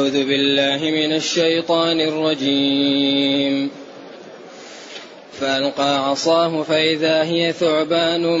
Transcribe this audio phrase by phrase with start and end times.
[0.00, 3.70] أعوذ بالله من الشيطان الرجيم.
[5.40, 8.38] فألقى عصاه فإذا هي ثعبان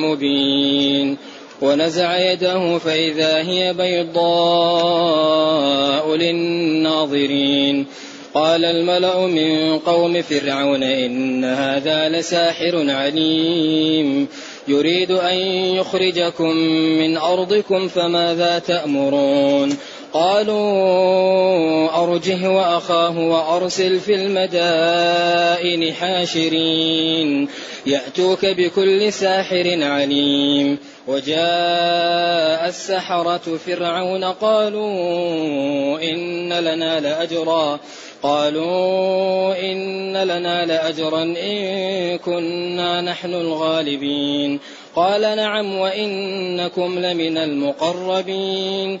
[0.00, 1.16] مبين.
[1.62, 4.16] ونزع يده فإذا هي بيضاء
[6.16, 7.86] للناظرين.
[8.34, 14.28] قال الملأ من قوم فرعون إن هذا لساحر عليم.
[14.68, 15.36] يريد أن
[15.74, 16.56] يخرجكم
[16.98, 19.76] من أرضكم فماذا تأمرون؟
[20.12, 27.48] قالوا أرجه وأخاه وأرسل في المدائن حاشرين.
[27.86, 30.78] يأتوك بكل ساحر عليم.
[31.08, 37.78] وجاء السحرة فرعون قالوا إن لنا لأجرا.
[38.22, 44.60] قالوا إن لنا لأجرا إن كنا نحن الغالبين.
[44.96, 49.00] قال نعم وإنكم لمن المقربين.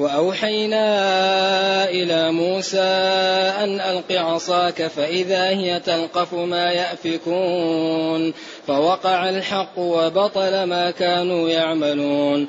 [0.00, 0.84] وأوحينا
[1.88, 2.80] إلى موسى
[3.60, 8.32] أن ألق عصاك فإذا هي تلقف ما يأفكون
[8.66, 12.48] فوقع الحق وبطل ما كانوا يعملون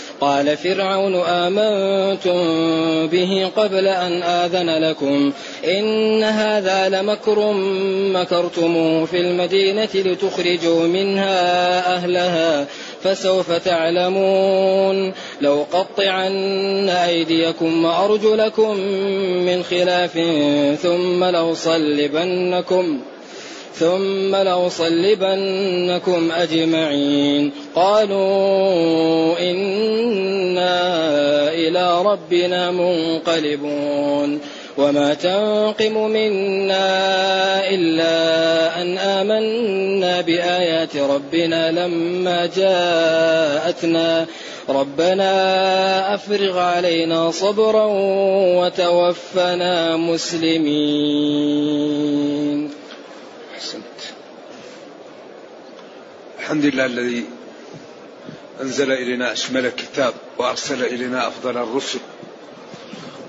[0.21, 2.37] قال فرعون آمنتم
[3.07, 5.31] به قبل أن آذن لكم.
[5.65, 7.53] إن هذا لمكر
[8.13, 12.67] مكرتموه في المدينة لتخرجوا منها أهلها
[13.03, 15.13] فسوف تعلمون.
[15.41, 18.77] لو قطعن أيديكم وأرجلكم
[19.45, 20.19] من خلاف
[20.81, 22.99] ثم لأصلبنكم.
[23.75, 27.51] ثم لأصلبنكم أجمعين.
[27.75, 30.93] قالوا إنا
[31.53, 34.39] إلى ربنا منقلبون.
[34.77, 36.89] وما تنقم منا
[37.69, 44.25] إلا أن آمنا بآيات ربنا لما جاءتنا.
[44.69, 47.87] ربنا أفرغ علينا صبرا
[48.59, 52.80] وتوفنا مسلمين.
[56.51, 57.25] الحمد لله الذي
[58.61, 61.99] أنزل إلينا أشمل كتاب وأرسل إلينا أفضل الرسل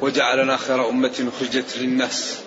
[0.00, 2.38] وجعلنا خير أمة أخرجت للناس.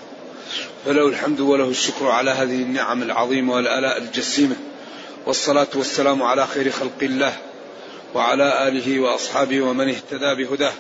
[0.85, 4.55] فله الحمد وله الشكر على هذه النعم العظيمة والآلاء الجسيمة.
[5.25, 7.37] والصلاة والسلام على خير خلق الله
[8.13, 10.73] وعلى آله وأصحابه ومن اهتدى بهداه.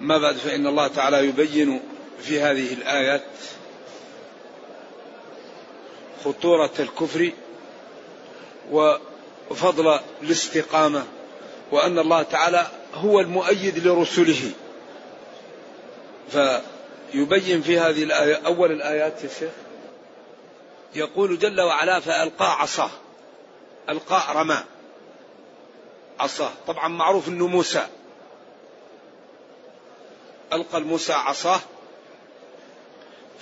[0.00, 1.80] ما بعد فإن الله تعالى يبين
[2.22, 3.22] في هذه الآيات
[6.26, 7.32] خطورة الكفر
[8.70, 11.04] وفضل الاستقامة
[11.72, 14.52] وأن الله تعالى هو المؤيد لرسله.
[16.30, 19.50] فيبين في هذه الآية أول الآيات يا شيخ
[20.94, 22.90] يقول جل وعلا فألقى عصاه.
[23.88, 24.58] ألقى رمى
[26.20, 26.50] عصاه.
[26.66, 27.86] طبعا معروف أنه موسى.
[30.52, 31.60] ألقى الموسى عصاه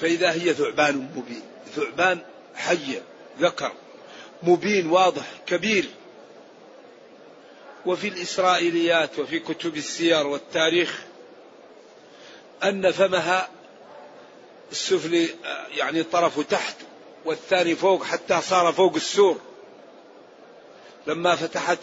[0.01, 1.43] فإذا هي ثعبان مبين.
[1.77, 2.19] ثعبان
[2.56, 3.03] حية
[3.41, 3.72] ذكر
[4.42, 5.84] مبين واضح كبير.
[7.87, 11.03] وفي الإسرائيليات وفي كتب السير والتاريخ
[12.62, 13.48] أن فمها
[14.72, 15.28] السفلي
[15.70, 16.76] يعني طرفه تحت
[17.25, 19.38] والثاني فوق حتى صار فوق السور.
[21.06, 21.78] لما فتحت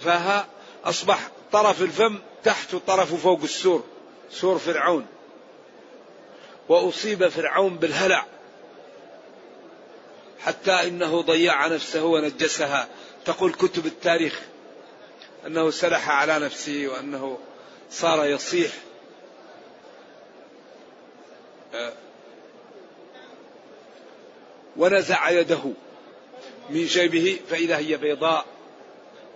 [0.00, 0.46] فها
[0.84, 3.84] أصبح طرف الفم تحت وطرفه فوق السور
[4.30, 5.06] سور فرعون.
[6.68, 8.26] وأصيب فرعون بالهلع.
[10.44, 12.88] حتى إنه ضيع نفسه ونجسها.
[13.24, 14.40] تقول كتب التاريخ
[15.46, 17.38] أنه سلح على نفسه وأنه
[17.90, 18.70] صار يصيح.
[24.76, 25.72] ونزع يده
[26.70, 28.46] من جيبه فإذا هي بيضاء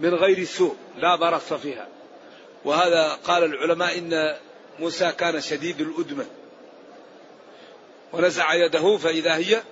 [0.00, 1.88] من غير سوء لا برص فيها.
[2.64, 4.36] وهذا قال العلماء إن
[4.78, 6.26] موسى كان شديد الأدمة.
[8.12, 9.62] ونزع يده فإذا هي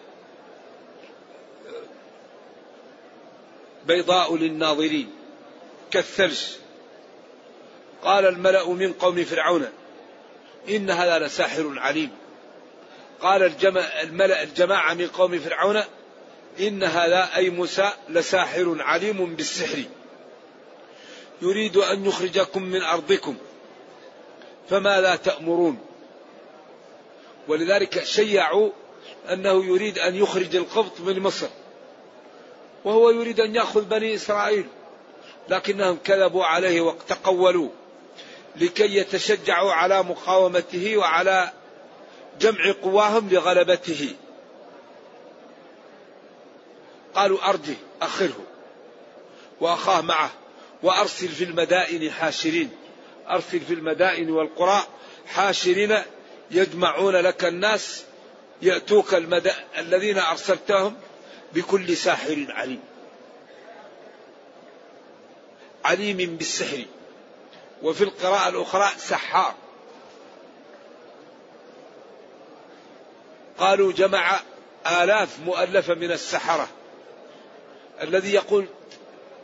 [3.87, 5.11] بيضاء للناظرين
[5.91, 6.41] كالثلج.
[8.03, 9.69] قال الملأ من قوم فرعون
[10.69, 12.11] إن هذا لساحر عليم.
[13.21, 13.53] قال
[14.03, 15.83] الملأ الجماعة من قوم فرعون
[16.61, 19.83] إن هذا أي موسى لساحر عليم بالسحر.
[21.43, 23.37] يريد أن يخرجكم من أرضكم
[24.71, 25.79] فماذا تأمرون.
[27.49, 28.71] ولذلك شيعوا
[29.33, 31.49] أنه يريد أن يخرج القبط من مصر.
[32.85, 34.67] وهو يريد أن يأخذ بني إسرائيل.
[35.49, 37.69] لكنهم كذبوا عليه وتقولوا
[38.57, 41.53] لكي يتشجعوا على مقاومته وعلى
[42.41, 44.11] جمع قواهم لغلبته.
[47.15, 48.41] قالوا أرجه أخره
[49.61, 50.31] وأخاه معه
[50.83, 52.71] وأرسل في المدائن حاشرين.
[53.31, 54.87] أرسل في المدائن والقرى
[55.27, 55.99] حاشرين
[56.51, 58.05] يجمعون لك الناس
[58.63, 59.55] يأتوك المدا...
[59.79, 60.97] الذين أرسلتهم
[61.55, 62.81] بكل ساحر عليم.
[65.85, 66.85] عليم بالسحر.
[67.83, 69.55] وفي القراءة الأخرى سحار.
[73.59, 74.41] قالوا جمع
[74.87, 76.69] آلاف مؤلفة من السحرة.
[78.03, 78.67] الذي يقول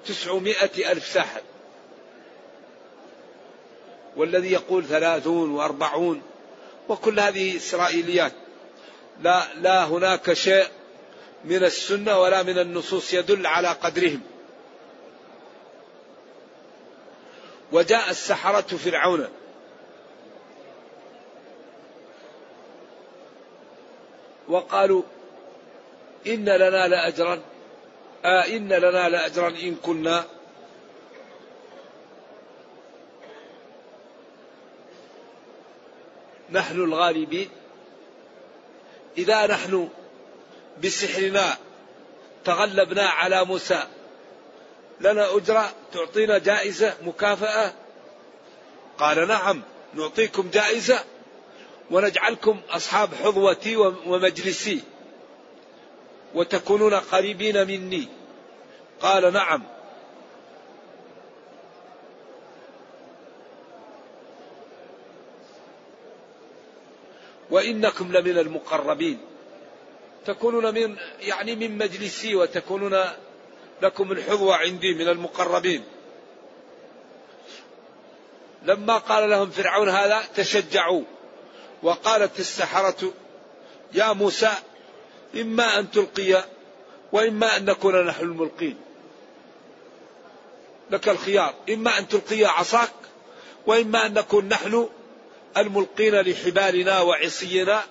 [0.06, 1.40] تسعمائة ألف ساحر.
[4.16, 6.22] والذي يقول ثلاثون وأربعون.
[6.88, 8.32] وكل هذه إسرائيليات.
[9.22, 10.79] لا, لا هناك شيء
[11.44, 14.20] من السنة ولا من النصوص يدل على قدرهم.
[17.72, 19.28] وجاء السحرة فرعون.
[24.48, 25.02] وقالوا
[26.26, 27.40] إن لنا لأجرا
[28.24, 30.24] آه إن لنا لأجرا إن كنا.
[36.50, 37.48] نحن الغالبين.
[39.18, 39.88] إذا نحن
[40.82, 41.56] بسحرنا
[42.44, 43.82] تغلبنا على موسى.
[45.00, 47.72] لنا أجرة تعطينا جائزة مكافأة.
[48.98, 49.62] قال نعم
[49.94, 51.04] نعطيكم جائزة
[51.90, 54.80] ونجعلكم أصحاب حظوتي ومجلسي.
[56.34, 58.08] وتكونون قريبين مني.
[59.00, 59.62] قال نعم.
[67.50, 69.29] وإنكم لمن المقربين.
[70.26, 73.04] تكونون من يعني من مجلسي وتكونون
[73.82, 75.84] لكم الحظوة عندي من المقربين.
[78.62, 81.02] لما قال لهم فرعون هذا تشجعوا.
[81.82, 83.12] وقالت السحرة
[83.92, 84.52] يا موسى
[85.34, 86.44] إما أن تلقي
[87.12, 88.76] وإما أن نكون نحن الملقين.
[90.90, 92.92] لك الخيار إما أن تلقي عصاك
[93.66, 94.88] وإما أن نكون نحن
[95.56, 97.82] الملقين لحبالنا وعصينا.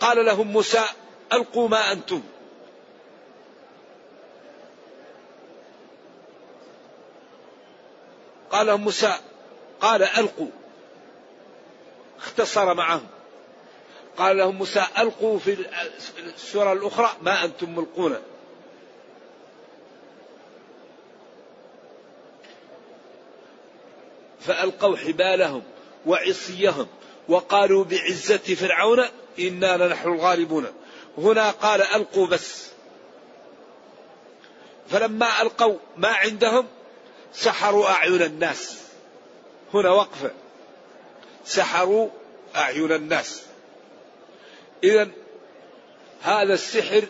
[0.00, 0.84] قال لهم موسى
[1.32, 2.22] ألقوا ما أنتم.
[8.50, 9.14] قال لهم موسى
[9.80, 10.50] قال ألقوا.
[12.18, 13.06] اختصر معهم.
[14.16, 15.66] قال لهم موسى ألقوا في
[16.18, 18.16] السورة الأخرى ما أنتم ملقون.
[24.40, 25.62] فألقوا حبالهم
[26.06, 26.86] وعصيهم
[27.28, 29.04] وقالوا بعزة فرعون
[29.38, 30.66] إنا لنحن الغالبون.
[31.18, 32.68] هنا قال ألقوا بس.
[34.90, 36.66] فلما ألقوا ما عندهم
[37.32, 38.78] سحروا أعين الناس.
[39.74, 40.30] هنا وقفة
[41.44, 42.08] سحروا
[42.56, 43.42] أعين الناس.
[44.84, 45.08] إذا
[46.22, 47.04] هذا السحر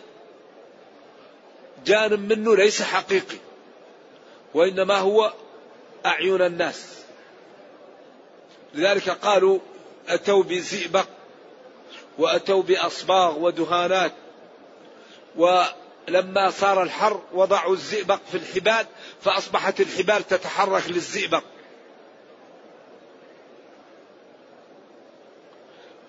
[1.85, 3.37] جانب منه ليس حقيقي
[4.53, 5.33] وإنما هو
[6.05, 6.99] أعين الناس.
[8.73, 9.59] لذلك قالوا
[10.07, 11.07] أتوا بزئبق؟
[12.19, 14.13] وأتوا بأصباغ ودهانات.
[15.35, 18.85] ولما صار الحر وضعوا الزئبق في الحبال
[19.21, 21.43] فأصبحت الحبال تتحرك للزئبق.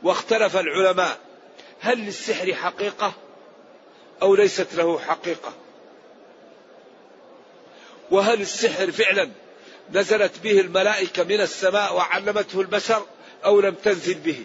[0.02, 1.19] واختلف العلماء
[1.81, 3.12] هل للسحر حقيقة
[4.23, 5.52] أو ليست له حقيقة؟
[8.11, 9.31] وهل السحر فعلا
[9.93, 13.07] نزلت به الملائكة من السماء وعلمته البشر
[13.45, 14.45] أو لم تنزل به؟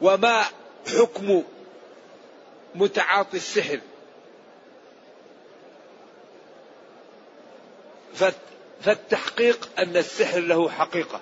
[0.00, 0.44] وما
[0.86, 1.42] حكم
[2.74, 3.80] متعاطي السحر.
[8.80, 11.20] فالتحقيق أن السحر له حقيقة.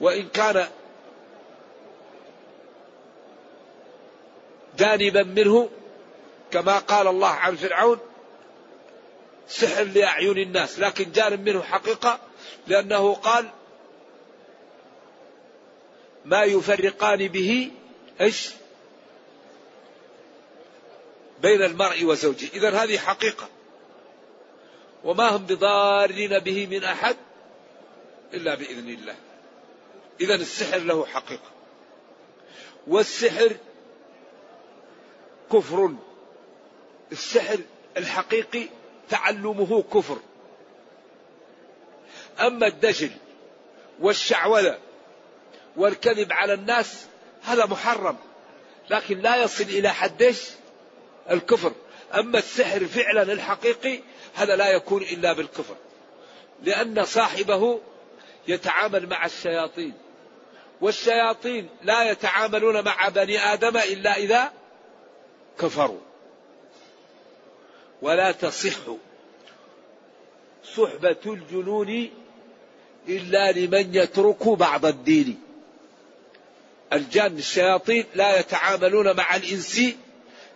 [0.00, 0.68] وإن كان
[4.78, 5.68] جانبا منه
[6.50, 7.98] كما قال الله عن فرعون
[9.48, 12.18] سحر لأعين الناس لكن جانب منه حقيقة
[12.66, 13.50] لأنه قال
[16.24, 17.70] ما يفرقان به
[18.20, 18.50] إيش؟
[21.42, 23.48] بين المرء وزوجه، إذا هذه حقيقة.
[25.04, 27.16] وما هم بضارين به من أحد
[28.34, 29.16] إلا بإذن الله.
[30.20, 31.50] إذا السحر له حقيقة.
[32.86, 33.56] والسحر
[35.52, 35.94] كفر.
[37.12, 37.58] السحر
[37.96, 38.68] الحقيقي
[39.10, 40.18] تعلمه كفر.
[42.40, 43.10] أما الدجل
[44.00, 44.78] والشعوذة
[45.76, 47.06] والكذب على الناس
[47.42, 48.16] هذا محرم.
[48.90, 50.50] لكن لا يصل إلى حدش
[51.30, 51.72] الكفر.
[52.14, 54.00] أما السحر فعلا الحقيقي
[54.34, 55.76] هذا لا يكون إلا بالكفر.
[56.62, 57.80] لأن صاحبه
[58.48, 59.92] يتعامل مع الشياطين.
[60.80, 64.52] والشياطين لا يتعاملون مع بني آدم إلا إذا
[65.58, 66.00] كفروا.
[68.02, 68.80] ولا تصح
[70.76, 72.10] صحبة الجنون
[73.08, 75.43] إلا لمن يترك بعض الدين.
[76.94, 79.82] الجن الشياطين لا يتعاملون مع الإنس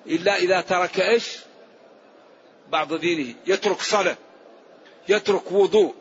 [0.06, 1.36] إلا إذا ترك إيش؟
[2.68, 3.34] بعض دينه.
[3.46, 4.16] يترك صلاة
[5.08, 5.94] يترك وضوء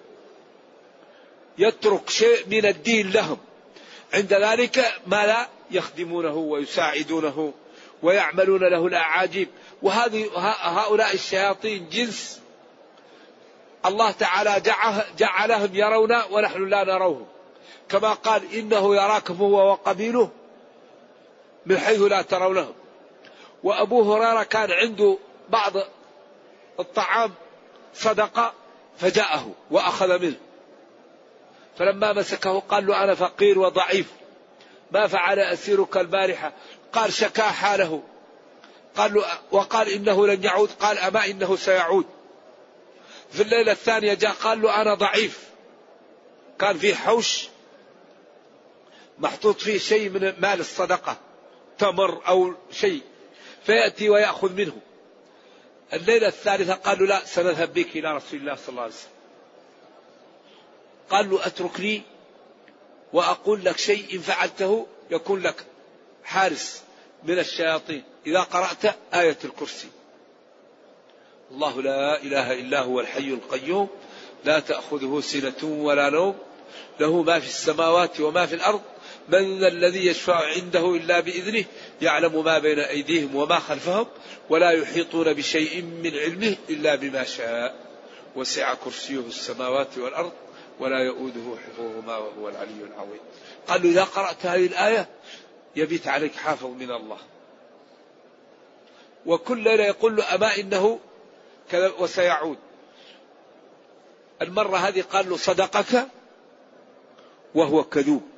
[1.57, 3.37] يترك شيء من الدين لهم.
[4.13, 7.53] عند ذلك ما لا يخدمونه ويساعدونه
[8.03, 9.47] ويعملون له الأعاجيب.
[9.81, 10.29] وهذه
[10.63, 12.41] هؤلاء الشياطين جنس
[13.85, 14.61] الله تعالى
[15.17, 17.27] جعلهم يرون ونحن لا نروهم.
[17.89, 20.29] كما قال إنه يراكم هو وقبيله
[21.65, 22.73] من حيث لا ترونهم.
[23.63, 25.17] وأبو هريرة كان عنده
[25.49, 25.73] بعض
[26.79, 27.33] الطعام
[27.93, 28.53] صدقة
[28.97, 30.37] فجاءه وأخذ منه.
[31.77, 34.11] فلما مسكه قال له أنا فقير وضعيف
[34.91, 36.53] ما فعل أسيرك البارحة
[36.93, 38.03] قال شكا حاله.
[38.97, 42.05] قال له وقال إنه لن يعود؟ قال أما إنه سيعود.
[43.31, 45.47] في الليلة الثانية جاء قال له أنا ضعيف.
[46.59, 47.47] كان في حوش
[49.19, 51.17] محطوط فيه شيء من مال الصدقة
[51.77, 53.01] تمر أو شيء
[53.63, 54.77] فيأتي ويأخذ منه.
[55.93, 59.11] الليلة الثالثة قال له لا سنذهب بك إلى رسول الله صلى الله عليه وسلم.
[61.09, 62.01] قال له اتركني
[63.13, 65.65] وأقول لك شيء إن فعلته يكون لك
[66.23, 66.81] حارس
[67.23, 68.03] من الشياطين.
[68.27, 69.87] إذا قرأت آية الكرسي.
[71.51, 73.89] الله لا إله إلا هو الحي القيوم
[74.45, 76.37] لا تأخذه سنة ولا نوم
[76.99, 78.81] له ما في السماوات وما في الأرض
[79.29, 81.65] من ذا الذي يشفع عنده إلا بإذنه
[82.01, 84.07] يعلم ما بين أيديهم وما خلفهم
[84.49, 87.75] ولا يحيطون بشيء من علمه إلا بما شاء.
[88.35, 90.31] وسع كرسيه السماوات والأرض
[90.79, 93.19] ولا يؤوده حفظهما وهو العلي العظيم.
[93.67, 95.09] قال له إذا قرأت هذه الآية
[95.75, 97.17] يبيت عليك حافظ من الله.
[99.25, 100.99] وكل ليلة يقول له أما إنه
[101.71, 102.57] كذا وسيعود.
[104.41, 106.07] المرة هذه قال له صدقك
[107.55, 108.36] وهو كذوب.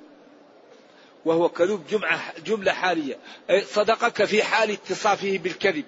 [1.30, 3.18] وهو كذوب جمعة جملة حالية.
[3.50, 5.86] أي صدقك في حال اتصافه بالكذب.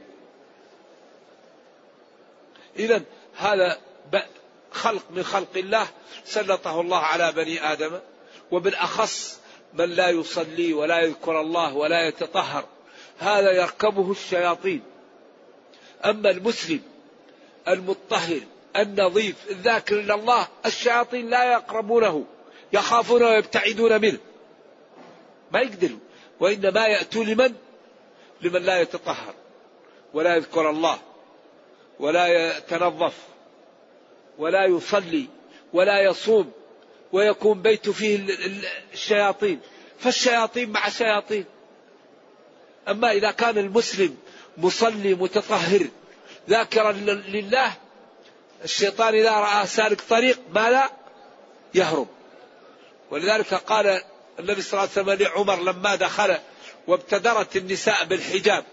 [2.79, 3.01] إذا
[3.37, 3.77] هذا
[4.71, 5.87] خلق من خلق الله
[6.25, 7.99] سلطه الله على بني آدم
[8.51, 9.39] وبالأخص
[9.73, 12.65] من لا يصلي ولا يذكر الله ولا يتطهر.
[13.19, 14.81] هذا يركبه الشياطين.
[16.05, 16.81] أما المسلم
[17.67, 18.39] المطهر
[18.77, 22.25] النظيف الذاكر لله الشياطين لا يقربونه
[22.73, 24.19] يخافون ويبتعدون منه.
[25.53, 25.99] ما يقدروا.
[26.39, 27.53] وإنما يأتوا لمن؟
[28.41, 29.33] لمن لا يتطهر
[30.13, 30.99] ولا يذكر الله
[31.99, 33.13] ولا يتنظف
[34.37, 35.27] ولا يصلي
[35.73, 36.51] ولا يصوم
[37.11, 38.27] ويكون بيت فيه
[38.93, 39.59] الشياطين.
[39.99, 41.45] فالشياطين مع شياطين
[42.87, 44.17] أما إذا كان المسلم
[44.57, 45.87] مصلي متطهر
[46.49, 47.73] ذاكرا لله
[48.63, 50.89] الشيطان إذا رأى سالك طريق ما لا؟
[51.73, 52.07] يهرب.
[53.11, 54.01] ولذلك قال
[54.41, 56.37] النبي صلى الله عليه وسلم لعمر لما دخل
[56.87, 58.63] وابتدرت النساء بالحجاب.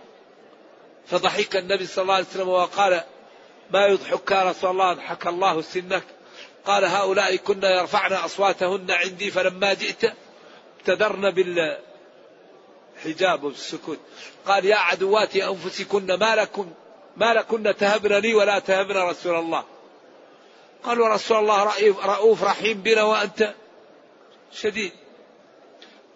[1.07, 3.03] فضحك النبي صلى الله عليه وسلم وقال
[3.71, 6.03] ما يضحك يا رسول الله؟ اضحك الله سنك.
[6.67, 10.13] قال هؤلاء كن يرفعن أصواتهن عندي فلما جئت
[10.79, 11.31] ابتدرن
[12.97, 13.99] بالحجاب والسكوت.
[14.47, 16.67] قال يا عدوات أنفسكن ما لكن
[17.17, 19.65] ما لكن تهبن لي ولا تهبن رسول الله.
[20.85, 21.73] قالوا رسول الله
[22.05, 23.55] رؤوف رحيم بنا وأنت
[24.53, 24.93] شديد.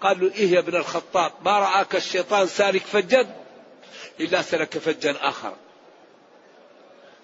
[0.03, 3.37] قال له إيه يا ابن الخطاب؟ ما رآك الشيطان سالك فجا؟
[4.21, 5.57] إلا سلك فجا آخر.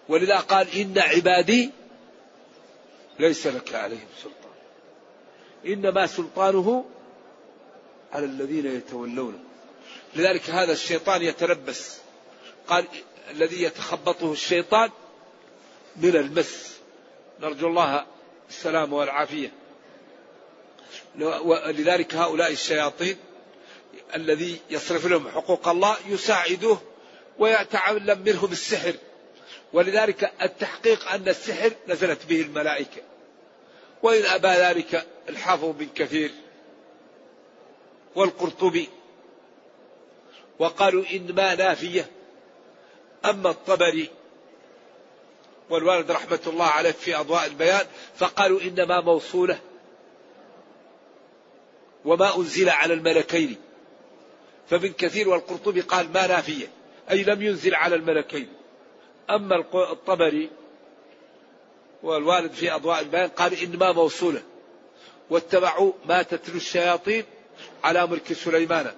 [0.08, 1.70] ولذا قال إن عبادي
[3.18, 4.52] ليس لك عليهم سلطان.
[5.66, 6.84] إنما سلطانه
[8.12, 9.38] على الذين يتولونه.
[10.14, 11.98] لذلك هذا الشيطان يتلبس.
[12.66, 12.84] قال
[13.30, 14.90] الذي يتخبطه الشيطان
[15.96, 16.78] من المس.
[17.40, 18.06] نرجو الله
[18.48, 19.52] السلام والعافية.
[21.20, 23.16] ولذلك هؤلاء الشياطين
[24.14, 26.80] الذي يصرف لهم حقوق الله يساعدوه
[27.38, 28.94] ويتعلم منهم السحر.
[29.72, 33.02] ولذلك التحقيق أن السحر نزلت به الملائكة.
[34.02, 36.30] وإن أبى ذلك الحافظ بن كثير
[38.14, 38.88] والقرطبي.
[40.58, 42.10] وقالوا إنما نافية
[43.24, 44.10] أما الطبري
[45.70, 49.58] والوالد رحمة الله عليه في أضواء البيان فقالوا إنما موصولة
[52.04, 53.56] وما أنزل على الملكين.
[54.70, 56.66] فابن كثير والقرطبي قال ما نافية.
[57.10, 58.48] أي لم ينزل على الملكين.
[59.30, 60.50] أما الطبري
[62.02, 64.42] والوالد في أضواء البيان قال إنما موصولة.
[65.30, 67.24] واتبعوا ما تتلو الشياطين
[67.84, 68.92] على ملك سليمان.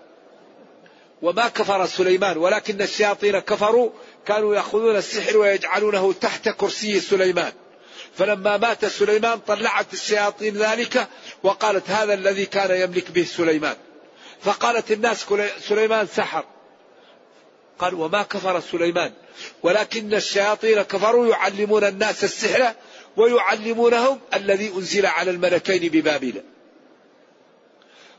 [1.23, 3.91] وما كفر سليمان ولكن الشياطين كفروا
[4.27, 7.53] كانوا يأخذون السحر ويجعلونه تحت كرسي سليمان.
[8.15, 11.09] فلما مات سليمان طلعت الشياطين ذلك
[11.43, 13.77] وقالت هذا الذي كان يملك به سليمان.
[14.41, 15.27] فقالت الناس
[15.69, 16.45] سليمان سحر.
[17.79, 19.13] قال وما كفر سليمان؟
[19.63, 22.75] ولكن الشياطين كفروا يعلمون الناس السحر
[23.17, 26.43] ويعلمونهم الذي أنزل على الملكين ببابل.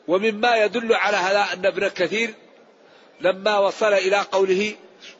[0.07, 2.33] ومما يدل على هذا أن ابن كثير
[3.21, 4.75] لما وصل إلى قوله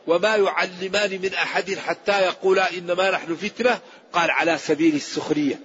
[0.08, 3.80] وما يعلمان من أحد حتى يقولا إنما نحن فتنة.
[4.14, 5.60] قال على سبيل السخرية.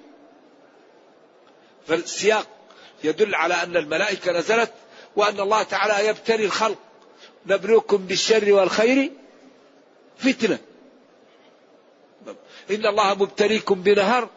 [1.87, 2.47] فالسياق
[3.05, 4.73] يدل على أن الملائكة نزلت
[5.17, 6.79] وأن الله تعالى يبتلي الخلق.
[7.47, 9.13] نبلوكم بالشر والخير
[10.19, 10.59] فتنة.
[12.71, 14.29] إن الله مبتليكم بنهر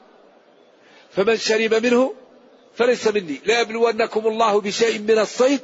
[1.16, 2.16] فمن شرب منه
[2.76, 3.42] فليس مني.
[3.46, 5.62] ليبلونكم الله بشيء من الصيد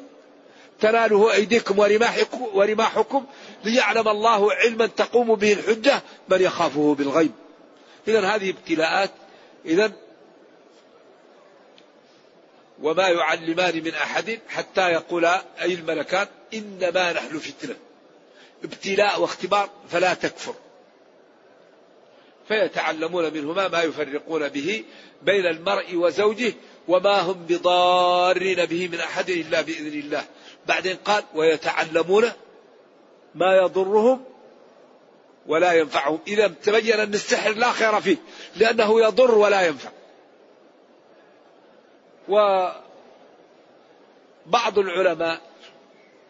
[0.79, 3.25] تناله أيديكم ورماحكم, ورماحكم
[3.63, 7.32] ليعلم الله علما تقوم به الحجة من يخافه بالغيب.
[8.08, 9.12] إذا هذه ابتلاءات.
[9.65, 9.91] إذا
[12.82, 17.75] وما يعلمان من أحد حتى يقولا أي الملكان إنما نحن فتنة.
[18.63, 20.55] ابتلاء واختبار فلا تكفر.
[22.48, 24.84] فيتعلمون منهما ما يفرقون به
[25.22, 26.53] بين المرء وزوجه
[26.88, 30.25] وما هم بضارين به من أحد إلا بإذن الله.
[30.67, 32.31] بعدين قال ويتعلمون
[33.35, 34.24] ما يضرهم
[35.48, 36.20] ولا ينفعهم.
[36.27, 38.18] إذا تبين أن السحر لا خير فيه
[38.55, 39.90] لأنه يضر ولا ينفع.
[42.29, 42.79] وبعض
[44.79, 45.42] العلماء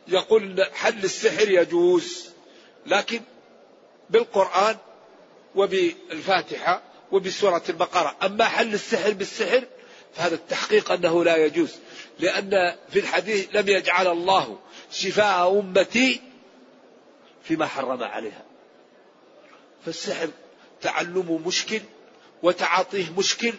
[0.08, 2.30] يقول حل السحر يجوز
[2.86, 3.22] لكن
[4.10, 4.78] بالقرآن
[5.56, 6.82] وبالفاتحة
[7.12, 8.16] وبسورة البقرة.
[8.24, 9.64] أما حل السحر بالسحر
[10.14, 11.76] فهذا التحقيق أنه لا يجوز.
[12.20, 14.60] لأن في الحديث لم يجعل الله
[14.92, 16.22] شفاء أمتي
[17.44, 18.44] فيما حرم عليها.
[19.86, 20.30] فالسحر
[20.82, 21.82] تعلمه مشكل
[22.44, 23.54] وتعاطيه مشكل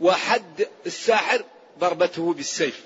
[0.00, 1.44] وحد الساحر
[1.78, 2.84] ضربته بالسيف.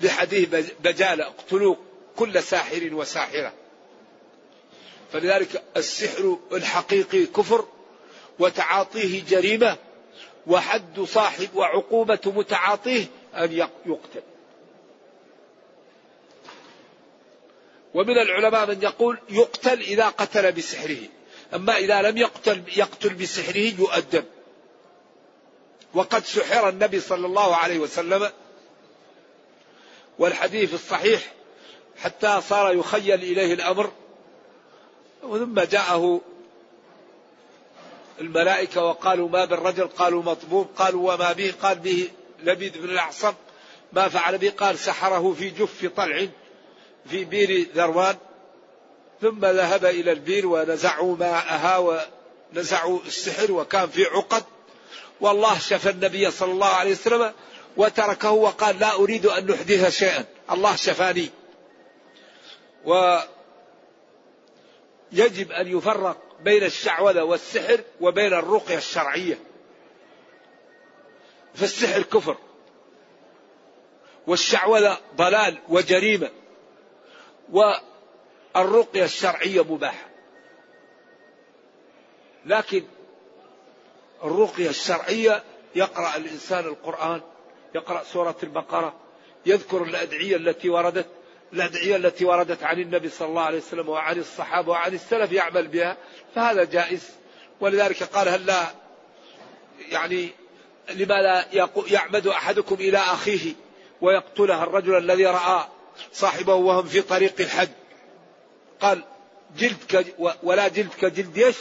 [0.00, 0.48] لحديث
[0.80, 1.76] بجالة اقتلوا
[2.16, 3.52] كل ساحر وساحرة.
[5.12, 7.68] فلذلك السحر الحقيقي كفر
[8.38, 9.76] وتعاطيه جريمة
[10.46, 13.52] وحد صاحب وعقوبة متعاطيه أن
[13.86, 14.22] يقتل.
[17.94, 21.00] ومن العلماء من يقول يقتل إذا قتل بسحره.
[21.54, 24.24] أما إذا لم يقتل يقتل بسحره يؤدب.
[25.94, 28.30] وقد سحر النبي صلى الله عليه وسلم.
[30.18, 31.32] والحديث الصحيح
[31.96, 33.92] حتى صار يخيل إليه الأمر.
[35.20, 36.20] ثم جاءه
[38.20, 42.08] الملائكة وقالوا ما بالرجل قالوا مطبوب قالوا وما به قال به
[42.42, 43.34] لبيد بن الأعصم
[43.92, 46.26] ما فعل به قال سحره في جف طلع
[47.10, 48.16] في بير ذروان
[49.20, 52.04] ثم ذهب إلى البير ونزعوا ماءها
[52.52, 54.44] ونزعوا السحر وكان في عقد.
[55.20, 57.32] والله شفى النبي صلى الله عليه وسلم
[57.76, 61.30] وتركه وقال لا أريد أن نحدث شيئا الله شفاني.
[62.84, 63.22] ويجب
[65.52, 69.38] أن يفرق بين الشعوذة والسحر وبين الرقية الشرعية.
[71.54, 72.36] فالسحر كفر.
[74.26, 76.30] والشعوذة ضلال وجريمة.
[77.52, 80.08] والرقية الشرعية مباحة.
[82.46, 82.84] لكن
[84.24, 85.42] الرقية الشرعية
[85.74, 87.20] يقرأ الإنسان القرآن
[87.74, 88.94] يقرأ سورة البقرة
[89.46, 91.06] يذكر الأدعية التي وردت
[91.52, 95.96] الأدعية التي وردت عن النبي صلى الله عليه وسلم وعن الصحابة وعن السلف يعمل بها
[96.34, 97.10] فهذا جائز.
[97.60, 98.66] ولذلك قال هل لا
[99.88, 100.30] يعني
[100.90, 101.46] لما لا
[101.88, 103.52] يعمد أحدكم إلى أخيه
[104.00, 105.68] ويقتله الرجل الذي رأى
[106.12, 107.68] صاحبه وهم في طريق الحج.
[108.80, 109.04] قال
[109.56, 111.56] جلدك ولا جلدك جلد يش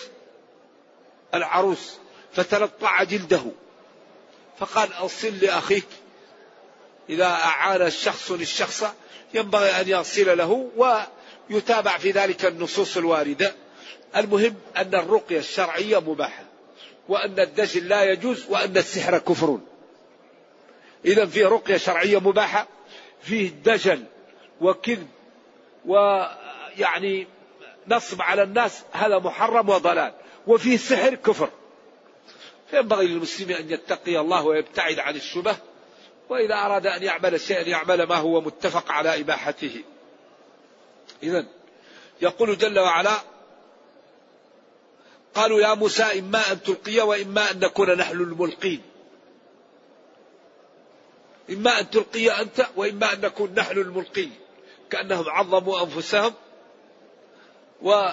[1.34, 1.98] العروس.
[2.34, 3.42] فتلطع جلده.
[4.60, 5.88] فقال أصل لأخيك.
[7.10, 8.84] إذا أعان الشخص للشخص
[9.34, 10.70] ينبغي أن يصل له
[11.50, 13.56] ويتابع في ذلك النصوص الواردة.
[14.16, 16.47] المهم أن الرقية الشرعية مباحة.
[17.10, 19.60] وأن الدجل لا يجوز وأن السحر كفر.
[21.06, 22.68] إذا فيه رقية شرعية مباحة
[23.22, 24.04] فيه دجل
[24.62, 25.08] وكذب
[25.86, 27.28] ويعني
[27.88, 30.14] نصب على الناس هذا محرم وضلال.
[30.48, 31.50] وفيه سحر كفر.
[32.72, 35.58] فينبغي للمسلم أن يتقي الله ويبتعد عن الشبه
[36.30, 39.84] وإذا أراد أن يعمل شيئا يعمل ما هو متفق على إباحته.
[41.24, 41.46] إذا
[42.22, 43.12] يقول جل وعلا
[45.38, 48.82] قالوا يا موسى إما أن تلقي وإما أن نكون نحن الملقين.
[51.50, 54.34] إما أن تلقي أنت وإما أن نكون نحن الملقين.
[54.90, 56.34] كأنهم عظموا أنفسهم
[57.82, 58.10] و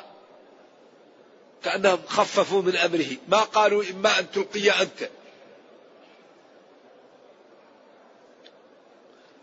[1.63, 3.17] كأنهم خففوا من أمره.
[3.29, 5.11] ما قالوا إما أن تلقي أنت.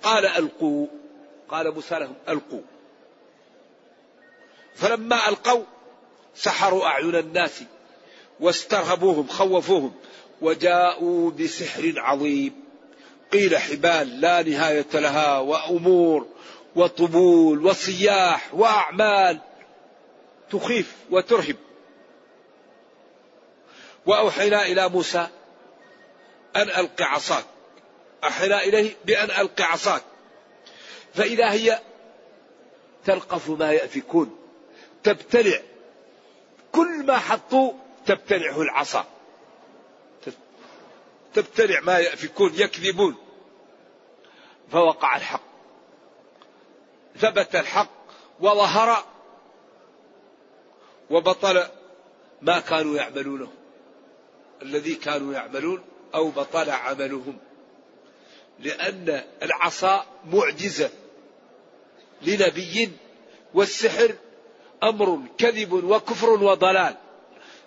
[0.03, 0.87] قال ألقوا.
[1.49, 2.61] قال موسى لهم ألقوا.
[4.75, 5.63] فلما ألقوا
[6.35, 7.63] سحروا أعين الناس
[8.39, 9.93] واسترهبوهم خوفوهم
[10.41, 12.63] وجاءوا بسحر عظيم.
[13.33, 16.27] قيل حبال لا نهاية لها وأمور
[16.75, 19.39] وطبول وصياح وأعمال
[20.51, 21.55] تخيف وترهب.
[24.05, 25.27] وأوحينا إلى موسى
[26.55, 27.45] أن ألق عصاك.
[28.23, 30.03] أوحينا إليه بأن ألق عصاك.
[31.13, 31.79] فإذا هي
[33.05, 34.37] تلقف ما يأفكون
[35.03, 35.59] تبتلع
[36.71, 37.73] كل ما حطوا
[38.05, 39.05] تبتلعه العصا.
[41.33, 43.15] تبتلع ما يأفكون يكذبون.
[44.71, 45.43] فوقع الحق.
[47.17, 47.91] ثبت الحق
[48.39, 49.05] وظهر
[51.09, 51.67] وبطل
[52.41, 53.51] ما كانوا يعملونه.
[54.61, 55.83] الذي كانوا يعملون
[56.15, 57.37] أو بطل عملهم.
[58.59, 60.89] لأن العصا معجزة
[62.21, 62.91] لنبي
[63.53, 64.15] والسحر
[64.83, 66.95] أمر كذب وكفر وضلال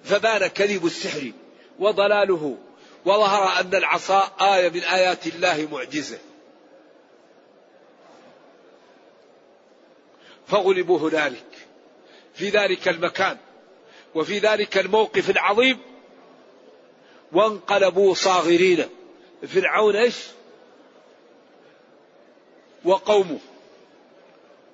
[0.04, 1.32] فبان كذب السحر
[1.78, 2.56] وضلاله
[3.04, 6.18] وظهر أن العصا آية من آيات الله معجزة.
[10.46, 11.66] فغلبوا هنالك
[12.34, 13.38] في ذلك المكان
[14.14, 15.78] وفي ذلك الموقف العظيم
[17.32, 18.88] وانقلبوا صاغرين.
[19.48, 20.16] فرعون إيش؟
[22.84, 23.38] وقومه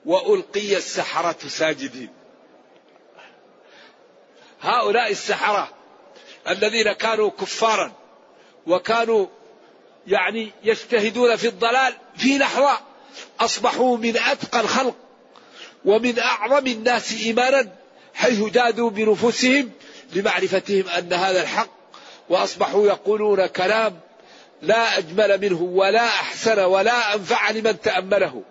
[0.06, 2.19] وألقي السحرة ساجدين.
[4.62, 5.68] هؤلاء السحرة
[6.48, 7.92] الذين كانوا كفارا
[8.66, 9.26] وكانوا
[10.06, 12.80] يعني يجتهدون في الضلال في لحظه
[13.40, 14.96] أصبحوا من أتقى الخلق
[15.84, 17.68] ومن أعظم الناس إيمانا
[18.14, 19.70] حيث جادوا بنفوسهم
[20.12, 21.70] لمعرفتهم أن هذا الحق
[22.28, 24.00] وأصبحوا يقولون كلام
[24.62, 28.42] لا أجمل منه ولا أحسن ولا أنفع لمن تأمله.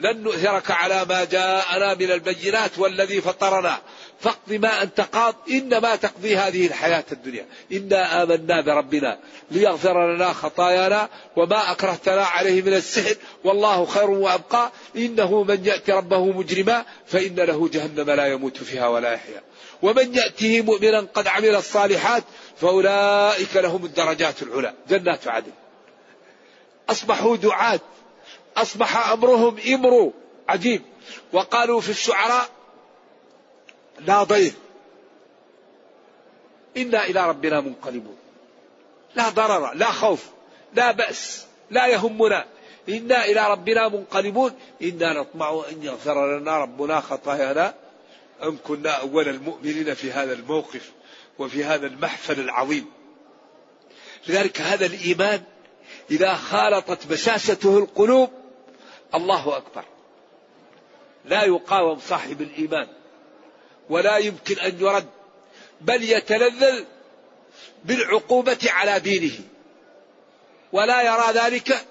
[0.00, 3.78] لن نؤثرك على ما جاءنا من البينات والذي فطرنا.
[4.20, 7.46] فاقض ما أنت قاض إنما تقضي هذه الحياة الدنيا.
[7.72, 9.18] إنا آمنا بربنا
[9.50, 14.72] ليغفر لنا خطايانا وما أكرهتنا عليه من السحر والله خير وأبقى.
[14.96, 19.42] إنه من يأتي ربه مجرما فإن له جهنم لا يموت فيها ولا يحيا.
[19.82, 22.24] ومن يأته مؤمنا قد عمل الصالحات
[22.60, 25.52] فأولئك لهم الدرجات العلى جنات عدن.
[26.90, 27.80] أصبحوا دعاة.
[28.56, 30.12] أصبح أمرهم إمر
[30.48, 30.82] عجيب.
[31.32, 32.48] وقالوا في الشعراء
[34.00, 34.52] لا ضير.
[36.76, 38.16] إنا إلى ربنا منقلبون.
[39.14, 40.26] لا ضرر لا خوف
[40.74, 42.44] لا بأس لا يهمنا.
[42.88, 44.52] إنا إلى ربنا منقلبون.
[44.82, 47.74] إنا نطمع أن يغفر لنا ربنا خطايانا.
[48.42, 50.92] أم كنا أول المؤمنين في هذا الموقف
[51.38, 52.86] وفي هذا المحفل العظيم.
[54.28, 55.42] لذلك هذا الإيمان
[56.10, 58.30] إذا خالطت بشاشته القلوب
[59.14, 59.84] الله أكبر.
[61.24, 62.88] لا يقاوم صاحب الإيمان.
[63.90, 65.06] ولا يمكن أن يرد
[65.80, 66.84] بل يتلذذ
[67.84, 69.38] بالعقوبة على دينه.
[70.72, 71.86] ولا يرى ذلك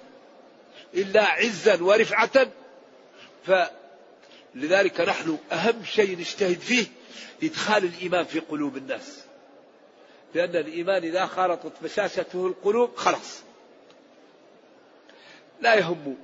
[0.94, 2.48] إلا عزا ورفعة.
[3.46, 6.86] فلذلك نحن أهم شيء نجتهد فيه
[7.42, 9.20] إدخال الإيمان في قلوب الناس.
[10.34, 13.38] لأن الإيمان إذا خالطت بشاشته القلوب خلاص.
[15.60, 16.16] لا يهم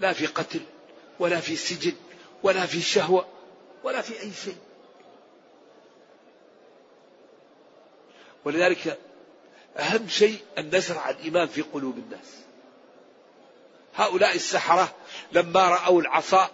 [0.00, 0.60] لا في قتل
[1.18, 1.92] ولا في سجن
[2.42, 3.26] ولا في شهوة
[3.84, 4.56] ولا في أي شيء.
[8.48, 8.98] ولذلك
[9.76, 12.26] أهم شيء أن نزرع الإيمان في قلوب الناس.
[13.94, 14.94] هؤلاء السحرة
[15.32, 16.50] لما رأوا العصا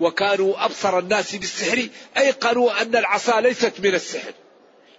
[0.00, 4.32] وكانوا أبصر الناس بالسحر أيقنوا أن العصا ليست من السحر.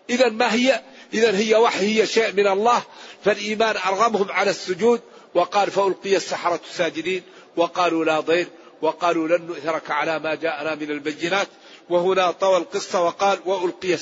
[0.09, 0.81] إذا ما هي؟
[1.13, 2.83] إذا هي وحي هي شيء من الله.
[3.25, 5.01] فالإيمان أرغمهم على السجود.
[5.33, 7.23] وقال فألقي السحرة ساجدين.
[7.55, 8.47] وقالوا لا ضير.
[8.81, 11.47] وقالوا لن نؤثرك على ما جاءنا من البينات.
[11.89, 13.93] وهنا طوى القصة وقال وألقي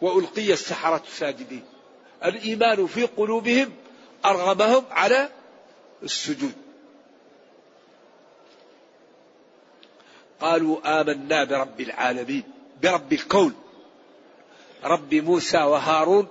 [0.00, 1.64] وألقي السحرة ساجدين
[2.24, 3.72] الإيمان في قلوبهم
[4.24, 5.28] أرغمهم على
[6.02, 6.52] السجود.
[10.40, 12.42] قالوا آمنا برب العالمين
[12.82, 13.54] برب الكون.
[14.84, 16.28] رب موسى وهارون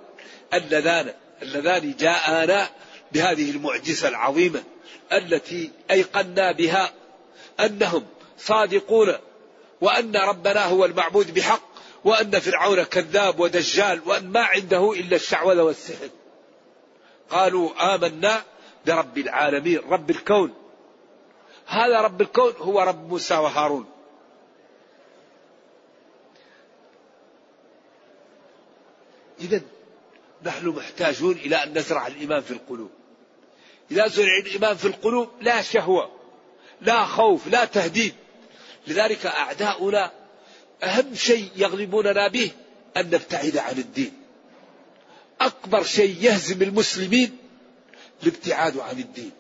[0.54, 2.70] اللذان اللذان جاءانا
[3.12, 4.64] بهذه المعجزة العظيمة
[5.12, 6.94] التي أيقنا بها
[7.60, 8.06] أنهم
[8.38, 9.14] صادقون
[9.82, 11.73] وأن ربنا هو المعبود بحق.
[12.04, 16.10] وأن فرعون كذاب ودجال وأن ما عنده إلا الشعوذة والسحر.
[17.30, 18.44] قالوا آمنا
[18.86, 20.54] برب العالمين رب الكون.
[21.66, 23.86] هذا رب الكون هو رب موسى وهارون.
[29.40, 29.62] إذا
[30.44, 32.92] نحن محتاجون إلى أن نزرع الإيمان في القلوب.
[33.92, 36.12] إذا زرع الإيمان في القلوب لا شهوة
[36.82, 38.16] لا خوف لا تهديد.
[38.88, 40.12] لذلك أعداؤنا
[40.84, 42.52] أهم شيء يغلبوننا به
[42.98, 44.14] أن نبتعد عن الدين.
[45.42, 47.38] أكبر شيء يهزم المسلمين
[48.24, 49.32] الابتعاد عن الدين.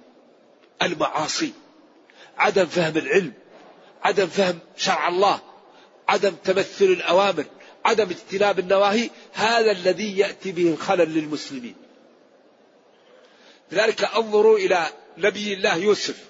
[0.81, 1.53] المعاصي.
[2.37, 3.33] عدم فهم العلم.
[4.03, 5.39] عدم فهم شرع الله.
[6.09, 7.45] عدم تمثل الأوامر.
[7.85, 9.09] عدم اجتناب النواهي.
[9.33, 11.75] هذا الذي يأتي به الخلل للمسلمين.
[13.71, 16.23] لذلك انظروا إلى نبي الله يوسف.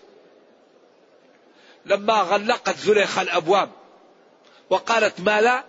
[1.86, 3.83] لما غلقت زليخة الأبواب.
[4.70, 5.64] وقالت ما لا؟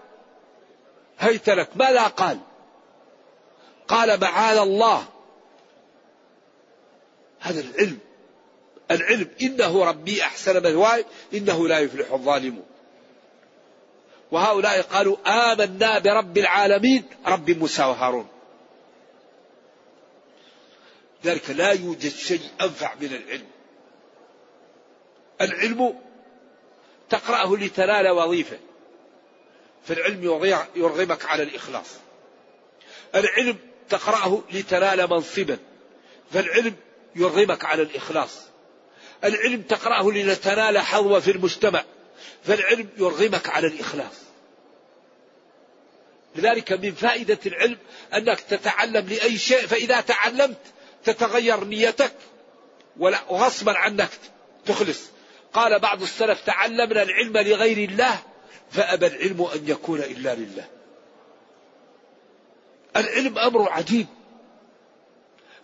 [1.19, 2.39] هيت لك ماذا قال.
[3.89, 5.05] قال معاذ الله.
[7.41, 7.99] هذا العلم.
[8.91, 9.29] العلم.
[9.43, 11.05] إنه ربي أحسن مثواي
[11.35, 12.67] إنه لا يفلح الظالمون.
[14.31, 17.05] وهؤلاء قالوا آمنا برب العالمين.
[17.27, 18.29] رب موسى وهارون.
[21.25, 23.47] ذلك لا يوجد شيء أنفع من العلم.
[25.41, 26.01] العلم
[27.11, 28.59] تقرأه لتنال وظيفة.
[29.87, 30.25] فالعلم
[30.77, 31.87] يرغمك على الإخلاص.
[33.15, 33.57] العلم
[33.89, 35.59] تقرأه لتنال منصبا
[36.33, 36.75] فالعلم
[37.17, 38.41] يرغمك على الإخلاص.
[39.25, 41.85] العلم تقرأه لتنال حظوة في المجتمع
[42.45, 44.15] فالعلم يرغمك على الإخلاص.
[46.37, 47.79] لذلك من فائدة العلم
[48.15, 50.61] أنك تتعلم لأي شيء فإذا تعلمت
[51.05, 52.13] تتغير نيتك
[52.97, 54.11] وغصبا عنك
[54.67, 55.01] تخلص.
[55.53, 58.23] قال بعض السلف تعلمنا العلم لغير الله
[58.71, 60.65] فأبى العلم أن يكون إلا لله.
[62.97, 64.07] العلم أمر عجيب.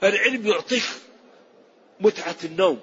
[0.02, 0.82] العلم يعطيك
[2.00, 2.80] متعة النوم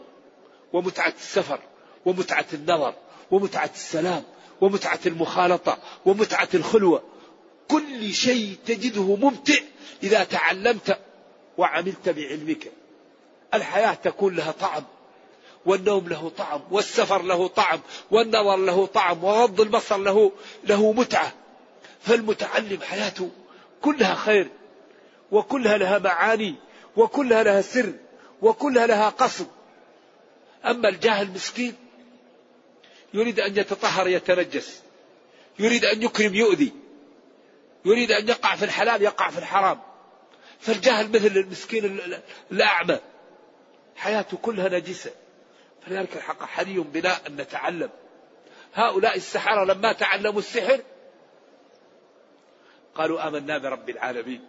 [0.74, 1.60] ومتعة السفر
[2.06, 2.94] ومتعة النظر
[3.32, 4.24] ومتعة السلام
[4.62, 7.04] ومتعة المخالطة ومتعة الخلوة.
[7.68, 9.60] كل شيء تجده ممتع
[10.04, 11.00] إذا تعلمت
[11.58, 12.72] وعملت بعلمك.
[13.54, 14.84] الحياة تكون لها طعم.
[15.68, 17.80] والنوم له طعم والسفر له طعم
[18.12, 20.32] والنظر له طعم وغض البصر له
[20.64, 21.34] له متعة.
[22.02, 23.30] فالمتعلم حياته
[23.82, 24.48] كلها خير
[25.32, 26.56] وكلها لها معاني
[26.96, 27.94] وكلها لها سر
[28.42, 29.48] وكلها لها قصد.
[30.66, 31.76] أما الجاهل مسكين
[33.14, 34.82] يريد أن يتطهر يتنجس
[35.60, 36.72] يريد أن يكرم يؤذي
[37.86, 39.80] يريد أن يقع في الحلال يقع في الحرام.
[40.60, 42.00] فالجاهل مثل المسكين
[42.52, 43.00] الأعمى.
[43.96, 45.12] حياته كلها نجسة.
[45.88, 47.90] فلذلك الحق حري بنا أن نتعلم.
[48.74, 50.82] هؤلاء السحرة لما تعلموا السحر
[52.96, 54.48] قالوا آمنا برب العالمين.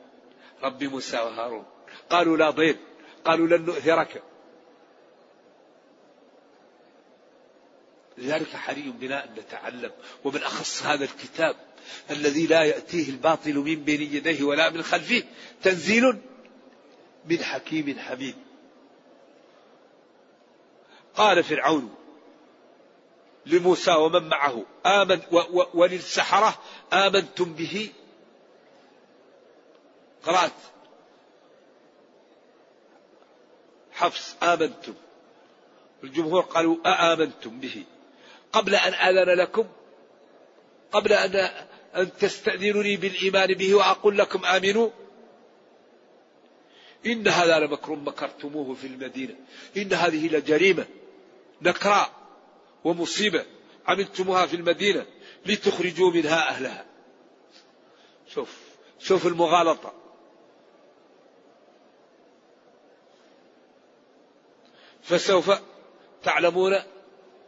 [0.62, 1.64] رب موسى وهارون.
[2.10, 2.76] قالوا لا ضير.
[3.24, 4.22] قالوا لن نؤثرك.
[8.18, 9.92] لذلك حري بنا أن نتعلم.
[10.24, 11.56] ومن أخص هذا الكتاب
[12.10, 15.22] الذي لا يأتيه الباطل من بين يديه ولا من خلفه
[15.62, 16.18] تنزيل
[17.24, 18.47] من حكيم حميد.
[21.18, 21.94] قال فرعون
[23.46, 25.20] لموسى ومن معه آمن
[25.74, 26.58] وللسحرة
[26.92, 27.92] آمنتم به؟
[30.22, 30.52] قرأت.
[33.92, 34.94] حفص آمنتم.
[36.04, 37.84] الجمهور قالوا أآمنتم به.
[38.52, 39.66] قبل أن آذن لكم
[40.92, 41.50] قبل أن
[41.96, 44.90] أن تستأذنوني بالإيمان به وأقول لكم آمنوا.
[47.06, 49.34] إن هذا لمكر مكرتموه في المدينة.
[49.76, 50.86] إن هذه لجريمة.
[51.62, 52.12] نكراء
[52.84, 53.44] ومصيبة
[53.86, 55.06] عملتموها في المدينة
[55.46, 56.86] لتخرجوا منها أهلها.
[58.26, 58.58] شوف
[58.98, 59.92] شوف المغالطة.
[65.02, 65.50] فسوف
[66.22, 66.76] تعلمون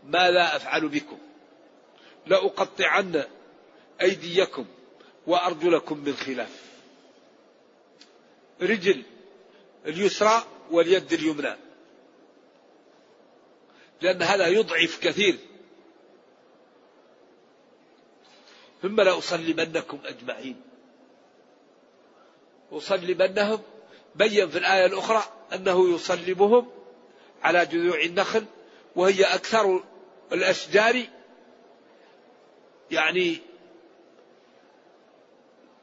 [0.04, 1.18] ماذا أفعل بكم.
[2.26, 3.24] لأقطعن
[4.02, 4.66] أيديكم
[5.26, 6.64] وأرجلكم من خلاف.
[8.62, 9.02] رجل
[9.86, 11.69] اليسرى واليد اليمنى.
[14.02, 15.38] لأن هذا يضعف كثير.
[18.82, 20.62] ثم لأصلبنكم أجمعين.
[22.72, 23.62] أصلبنهم
[24.14, 25.22] بين في الآية الأخرى
[25.54, 26.70] أنه يصلبهم
[27.42, 28.44] على جذوع النخل
[28.96, 29.84] وهي أكثر
[30.32, 31.06] الأشجار
[32.90, 33.38] يعني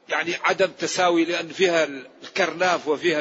[0.08, 1.84] يعني عدم تساوي لأن فيها
[2.22, 3.20] الكرناف وفيها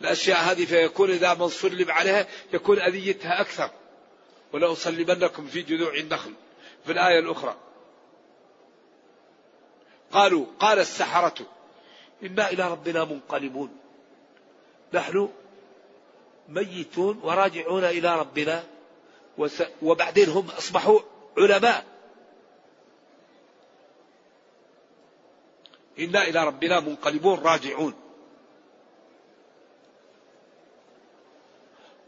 [0.00, 3.70] الأشياء هذه فيكون إذا من صلب عليها يكون أذيتها أكثر.
[4.52, 6.34] ولأصلبنكم في جذوع النخل.
[6.84, 7.56] في الآية الأخرى.
[10.12, 11.46] قالوا قال السحرة
[12.22, 13.76] إنا إلى ربنا منقلبون.
[14.94, 15.28] نحن
[16.48, 18.64] ميتون وراجعون إلى ربنا.
[19.82, 21.00] وبعدين هم أصبحوا
[21.38, 21.84] علماء.
[25.98, 28.01] إنا إلى ربنا منقلبون راجعون.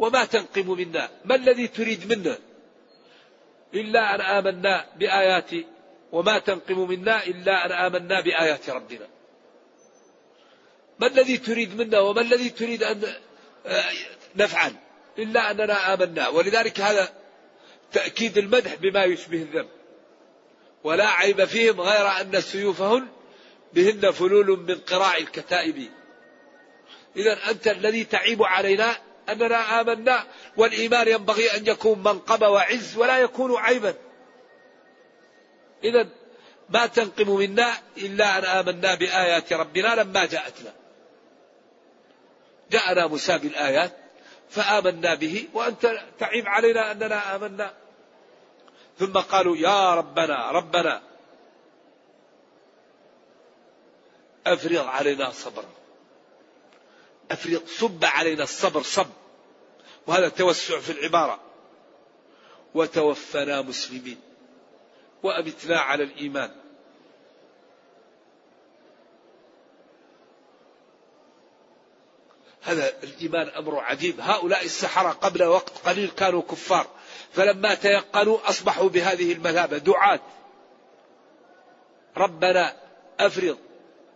[0.05, 1.11] وما تنقم منا.
[1.25, 2.39] ما الذي تريد منا؟
[3.75, 5.51] إلا أن آمنا بآيات
[6.13, 9.07] وما تنقم منا إلا أن آمنا بآيات ربنا.
[11.01, 13.15] ما الذي تريد منا وما الذي تريد أن
[13.67, 13.85] آه،
[14.37, 14.73] نفعل؟
[15.19, 16.29] إلا أننا آمنا.
[16.29, 17.13] ولذلك هذا
[17.93, 19.69] تأكيد المدح بما يشبه الذنب.
[20.85, 23.09] ولا عيب فيهم غير أن سيوفهن
[23.73, 25.89] بهن فلول من قراع الكتائب.
[27.17, 28.97] إذا أنت الذي تعيب علينا
[29.29, 30.25] أننا آمنا
[30.57, 33.95] والإيمان ينبغي أن يكون منقبة وعز ولا يكون عيبا.
[35.85, 36.09] إذا
[36.69, 40.73] ما تنقم منا إلا أن آمنا بآيات ربنا لما جاءتنا.
[42.71, 43.93] جاءنا موسى بالآيات
[44.51, 47.75] فآمنا به وأنت تعيب علينا أننا آمنا.
[48.99, 51.03] ثم قالوا يا ربنا ربنا
[54.47, 55.84] أفرغ علينا صبرا
[57.31, 59.07] أفرغ صب علينا الصبر صب.
[60.07, 61.41] وهذا توسع في العبارة.
[62.75, 64.21] وتوفنا مسلمين.
[65.23, 66.51] وأمتنا على الإيمان.
[72.63, 74.21] هذا الإيمان أمر عجيب.
[74.21, 76.87] هؤلاء السحرة قبل وقت قليل كانوا كفار.
[77.33, 80.21] فلما تيقنوا أصبحوا بهذه المثابة دعاة.
[82.17, 82.77] ربنا
[83.21, 83.59] أفرض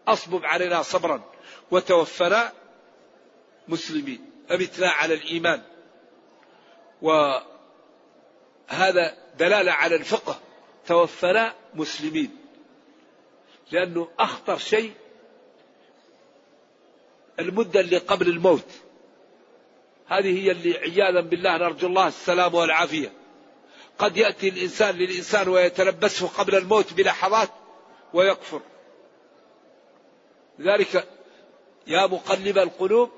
[0.08, 1.22] أصبب علينا صبرا.
[1.70, 2.52] وتوفنا
[3.68, 5.62] مسلمين أمتنا على الإيمان.
[7.02, 7.44] وهذا
[9.38, 10.40] دلالة على الفقه.
[10.86, 12.36] توفنا مسلمين.
[13.72, 14.92] لأنه أخطر شيء
[17.40, 18.66] المدة اللي قبل الموت.
[20.06, 23.12] هذه هي اللي عياذا بالله نرجو الله السلام والعافية.
[23.98, 27.50] قد يأتي الإنسان للإنسان ويتلبسه قبل الموت بلحظات
[28.14, 28.60] ويكفر.
[30.58, 31.08] لذلك
[31.86, 33.17] يا مقلب القلوب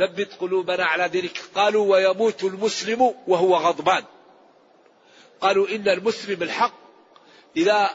[0.00, 4.04] ثبت قلوبنا على دينك قالوا ويموت المسلم وهو غضبان.
[5.40, 6.74] قالوا إن المسلم الحق.
[7.56, 7.90] إذا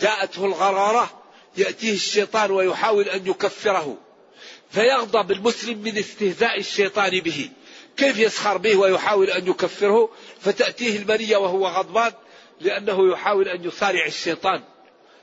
[0.00, 1.22] جاءته الغرارة
[1.56, 3.98] يأتيه الشيطان ويحاول أن يكفره.
[4.70, 7.50] فيغضب المسلم من استهزاء الشيطان به.
[7.96, 10.10] كيف يسخر به ويحاول أن يكفره؟
[10.40, 12.12] فتأتيه المنية وهو غضبان
[12.60, 14.62] لأنه يحاول أن يصارع الشيطان.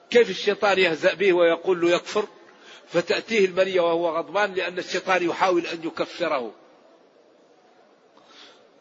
[0.10, 2.28] كيف الشيطان يهزأ به ويقول له يكفر؟
[2.88, 6.54] فتأتيه المنية وهو غضبان لأن الشيطان يحاول أن يكفره.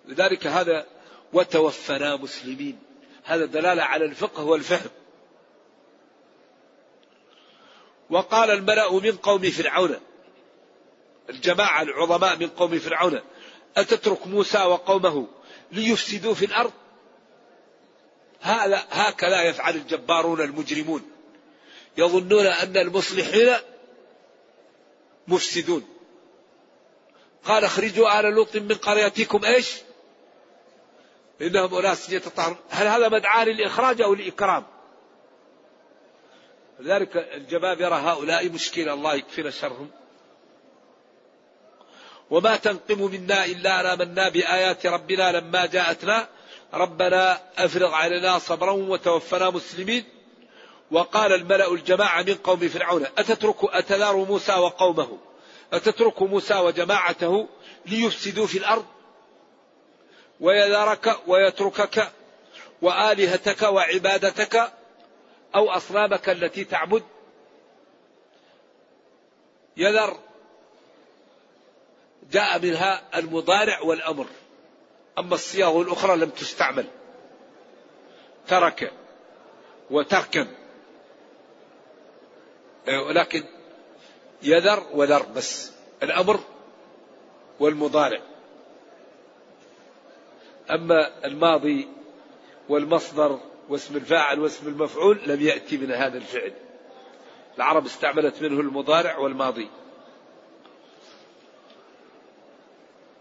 [0.07, 0.87] لذلك هذا
[1.33, 2.79] وتوفنا مسلمين.
[3.25, 4.91] هذا دلالة على الفقه والفهم.
[8.11, 10.01] وقال الملأ من قوم فرعون.
[11.31, 13.21] الجماعة العظماء من قوم فرعون.
[13.77, 15.27] أتترك موسى وقومه
[15.73, 16.73] ليفسدوا في الأرض؟
[18.41, 21.03] هذا هكذا يفعل الجبارون المجرمون.
[21.97, 23.57] يظنون أن المصلحين
[25.29, 25.85] مفسدون.
[27.45, 29.77] قال اخرجوا آل لوط من قريتكم إيش؟
[31.41, 32.57] إنهم أناس يتطهرون.
[32.71, 34.67] هل هذا مدعاة للإخراج أو الإكرام؟
[36.81, 39.91] لذلك الجبابرة هؤلاء مشكلة الله يكفينا شرهم.
[42.31, 46.29] وما تنقم منا إلا أن آمنا بآيات ربنا لما جاءتنا.
[46.75, 50.05] ربنا أفرغ علينا صبرا وتوفنا مسلمين.
[50.93, 55.19] وقال الملأ الجماعة من قوم فرعون أتترك أتذار موسى وقومه؟
[55.73, 57.49] أتترك موسى وجماعته
[57.87, 58.87] ليفسدوا في الأرض؟
[60.41, 62.13] ويذرك ويتركك
[62.83, 64.73] وآلهتك وعبادتك
[65.55, 67.03] أو أصنامك التي تعبد؟
[69.77, 70.19] يذر
[72.33, 74.27] جاء منها المضارع والأمر
[75.19, 76.87] أما الصياغ الأخرى لم تستعمل.
[78.49, 78.93] ترك
[79.91, 80.62] وتركا
[82.89, 83.45] ولكن
[84.43, 85.73] يذر وذر بس.
[86.03, 86.41] الأمر
[87.61, 88.21] والمضارع.
[90.71, 91.89] أما الماضي
[92.69, 96.53] والمصدر واسم الفاعل واسم المفعول لم يأتي من هذا الفعل.
[97.57, 99.69] العرب استعملت منه المضارع والماضي.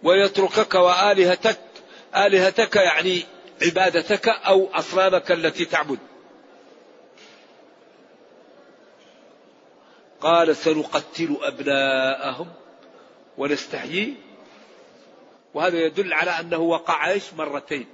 [0.03, 1.59] ويتركك وآلهتك
[2.16, 3.24] آلهتك يعني
[3.62, 5.99] عبادتك أو أصنامك التي تعبد.
[10.22, 12.47] قال سنقتل أبناءهم
[13.38, 14.15] ونستحيي.
[15.53, 17.86] وهذا يدل على أنه وقع إيش؟ مرتين.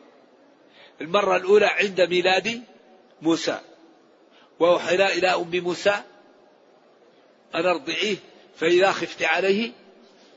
[1.02, 2.64] المرة الأولى عند ميلاد
[3.22, 3.60] موسى.
[4.60, 5.96] وأوحينا إلى أم موسى
[7.56, 8.16] أن أرضعيه
[8.58, 9.72] فإذا خفت عليه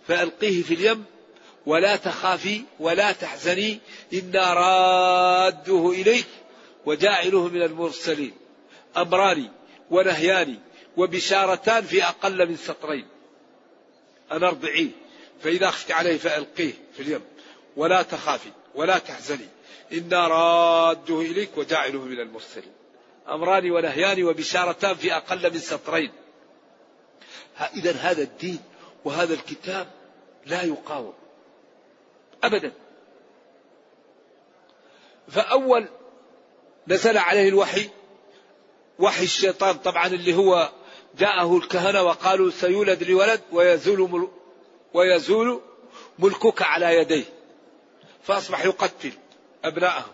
[0.09, 1.05] فألقيه في اليم.
[1.67, 3.79] ولا تخافي ولا تحزني
[4.15, 6.27] إنا رادوه إليك
[6.87, 8.33] وجاعله من المرسلين.
[8.97, 9.49] أمران
[9.91, 10.59] ونهيان.
[11.01, 13.07] وبشارتان في أقل من سطرين.
[14.33, 14.91] أن أرضعيه
[15.43, 17.23] فإذا خفت عليه فألقيه في اليم.
[17.77, 19.49] ولا تخافي ولا تحزني.
[19.93, 22.73] إنا رادوه إليك وجاعله من المرسلين.
[23.29, 26.13] أمران ونهيان وبشارتان في أقل من سطرين.
[27.75, 28.61] إذا هذا الدين
[29.05, 29.91] وهذا الكتاب
[30.47, 31.15] لا يقاوم.
[32.45, 32.73] أبدا.
[35.29, 35.89] فأول
[36.89, 37.91] نزل عليه الوحي
[38.99, 40.71] وحي الشيطان طبعا اللي هو
[41.19, 44.29] جاءه الكهنة وقالوا سيولد لولد ويزول مل
[44.95, 45.61] ويزول
[46.19, 47.25] ملكك على يديه.
[48.23, 49.13] فأصبح يقتل
[49.65, 50.13] أبناءهم.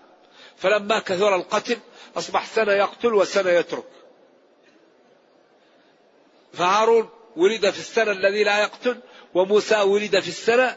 [0.57, 1.79] فلما كثر القتل
[2.17, 3.85] أصبح سنة يقتل وسنة يترك.
[6.53, 9.01] فهارون ولد في السنة الذي لا يقتل
[9.35, 10.77] وموسى ولد في السنة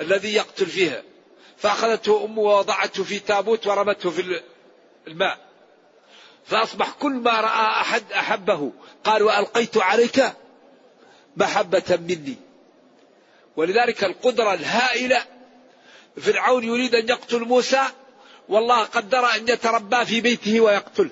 [0.00, 1.02] الذي يقتل فيها.
[1.56, 4.42] فأخذته أمه ووضعته في تابوت ورمته في
[5.06, 5.45] الماء.
[6.46, 8.72] فأصبح كل ما رأى أحد أحبه
[9.04, 10.32] قال وألقيت عليك
[11.36, 12.36] محبة مني.
[13.56, 15.24] ولذلك القدرة الهائلة
[16.20, 17.82] فرعون يريد أن يقتل موسى
[18.48, 21.10] والله قدر أن يتربى في بيته ويقتله.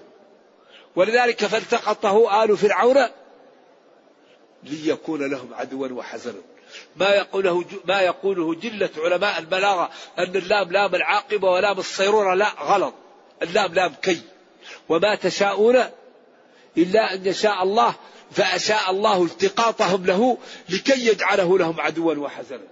[0.97, 3.07] ولذلك فالتقطه آل فرعون
[4.62, 6.43] ليكون لهم عدوا وحزنا.
[6.97, 12.95] ما يقوله ما يقوله جلة علماء البلاغة أن اللام لام العاقبة ولام الصيرورة لا غلط.
[13.43, 14.20] اللام لام كي.
[14.89, 15.85] وما تشاءون
[16.78, 17.95] إلا أن يشاء الله
[18.30, 22.66] فأشاء الله التقاطهم له لكي يجعله لهم عدوا وحزنا.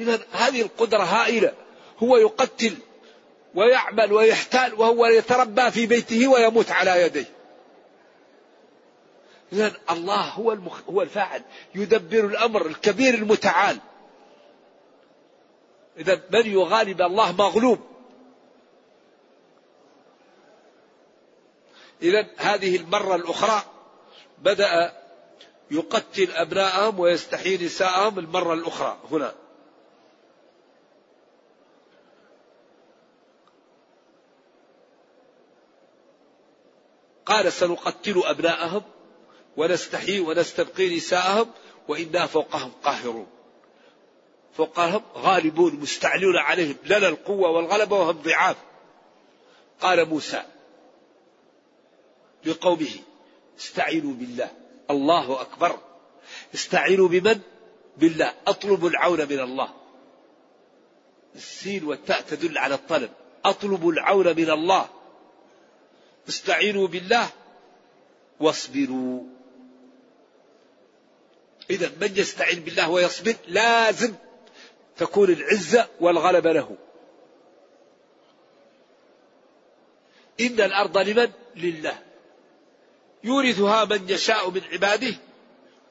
[0.00, 1.52] إذا هذه القدرة هائلة
[1.98, 2.76] هو يقتل
[3.54, 7.30] ويعمل ويحتال وهو يتربى في بيته ويموت على يديه.
[9.52, 10.80] إذا الله هو المخ...
[10.90, 11.42] هو الفاعل
[11.74, 13.78] يدبر الأمر الكبير المتعال.
[15.98, 17.78] إذا من يغالب الله مغلوب.
[22.02, 23.62] إذا هذه المرة الأخرى
[24.38, 24.92] بدأ
[25.70, 28.98] يقتل أبناءهم ويستحيي نساءهم المرة الأخرى.
[29.10, 29.34] هنا.
[37.26, 38.82] قال سنقتل أبناءهم
[39.56, 41.50] ونستحيي ونستبقي نساءهم
[41.88, 43.26] وإنا فوقهم قاهرون.
[44.56, 46.76] فوقهم غالبون مستعلون عليهم.
[46.84, 48.56] لنا القوة والغلبة وهم ضعاف.
[49.80, 50.42] قال موسى
[52.48, 52.90] لقومه
[53.58, 54.50] استعينوا بالله.
[54.90, 55.78] الله أكبر.
[56.54, 57.40] استعينوا بمن؟
[57.96, 58.34] بالله.
[58.46, 59.74] أطلبوا العون من الله.
[61.34, 63.10] السين والتاء تدل على الطلب.
[63.44, 64.88] أطلبوا العون من الله.
[66.28, 67.30] استعينوا بالله.
[68.40, 69.22] واصبروا.
[71.70, 74.14] إذا من يستعين بالله ويصبر لازم
[74.96, 76.76] تكون العزة والغلبة له.
[80.40, 82.07] إن الأرض لمن؟ لله.
[83.24, 85.14] يورثها من يشاء من عباده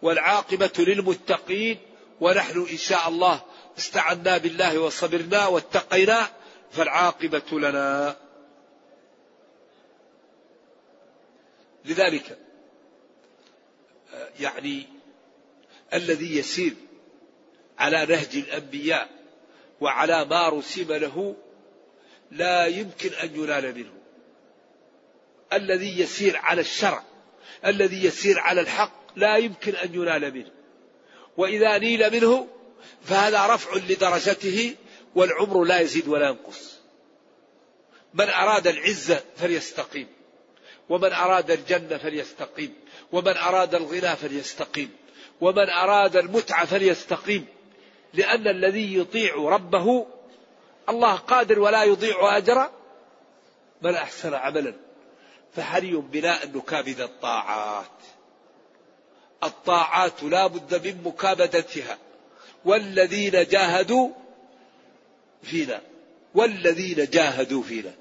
[0.01, 1.77] والعاقبة للمتقين
[2.21, 3.41] ونحن إن شاء الله
[3.77, 6.27] استعنا بالله وصبرنا واتقينا
[6.71, 8.15] فالعاقبة لنا.
[11.85, 12.37] لذلك
[14.39, 14.87] يعني
[15.93, 16.73] الذي يسير
[17.77, 19.09] على نهج الأنبياء
[19.81, 21.35] وعلى ما رسم له
[22.31, 23.93] لا يمكن أن ينال منه.
[25.53, 27.03] الذي يسير على الشرع
[27.65, 30.51] الذي يسير على الحق لا يمكن أن ينال منه.
[31.37, 32.47] وإذا نيل منه
[33.03, 34.75] فهذا رفع لدرجته
[35.15, 36.77] والعمر لا يزيد ولا ينقص.
[38.13, 40.07] من أراد العزة فليستقيم
[40.89, 42.73] ومن أراد الجنة فليستقيم
[43.11, 44.89] ومن أراد الغنى فليستقيم
[45.41, 47.45] ومن أراد المتعة فليستقيم.
[48.13, 50.05] لأن الذي يطيع ربه
[50.89, 52.69] الله قادر ولا يضيع أجر
[53.81, 54.73] من أحسن عملا.
[55.57, 57.85] فحري بنا أن نكابد الطاعات؟
[59.43, 61.97] الطاعات لا بد من مكابدتها.
[62.65, 64.09] والذين جاهدوا
[65.43, 65.81] فينا.
[66.35, 67.93] والذين جاهدوا فينا.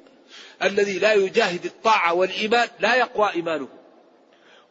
[0.62, 3.68] الذي لا يجاهد الطاعة والإيمان لا يقوى إيمانه.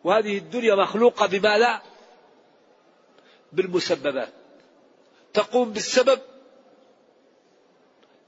[0.03, 1.81] وهذه الدنيا مخلوقة بما لا
[3.53, 4.33] بالمسببات.
[5.33, 6.19] تقوم بالسبب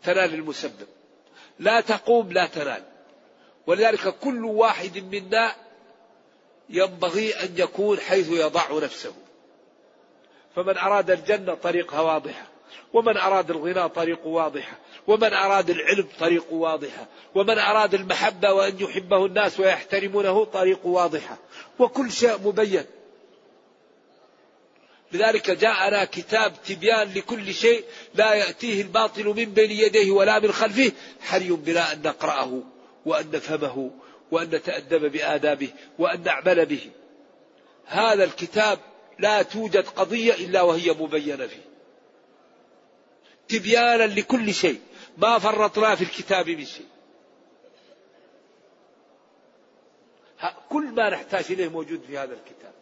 [0.03, 0.87] تنال المسبب.
[1.59, 2.96] لا تقوم لا تنال.
[3.67, 5.55] ولذلك كل واحد منا
[6.69, 9.13] ينبغي أن يكون حيث يضع نفسه.
[10.55, 12.47] فمن أراد الجنة طريقها واضحة
[12.93, 19.25] ومن أراد الغنى طريق واضحة ومن أراد العلم طريق واضحة ومن أراد المحبة وأن يحبه
[19.25, 21.37] الناس ويحترمونه طريق واضحة.
[21.79, 22.85] وكل شيء مبين.
[25.11, 27.83] لذلك جاءنا كتاب تبيان لكل شيء
[28.15, 30.91] لا يأتيه الباطل من بين يديه ولا من خلفه
[31.21, 32.61] حري بنا أن نقرأه.
[33.07, 33.91] وأن نفهمه
[34.31, 36.91] وأن نتأدب بآدابه وأن نعمل به.
[37.85, 38.79] هذا الكتاب
[39.19, 41.67] لا توجد قضية إلا وهي مبينة فيه.
[43.47, 44.81] تبيانا لكل شيء.
[45.17, 46.85] ما فرطنا في الكتاب من شيء.
[50.69, 52.73] كل ما نحتاج إليه موجود في هذا الكتاب.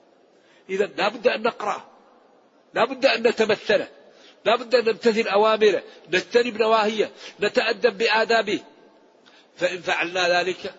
[0.69, 1.85] إذا لا بد أن نقرأه.
[2.73, 3.87] لا بد أن نتمثله.
[4.45, 5.83] لا بد أن نمتثل أوامره.
[6.09, 7.11] نجتنب نواهيه.
[7.41, 8.59] نتأدب بآدابه.
[9.57, 10.75] فإن فعلنا ذلك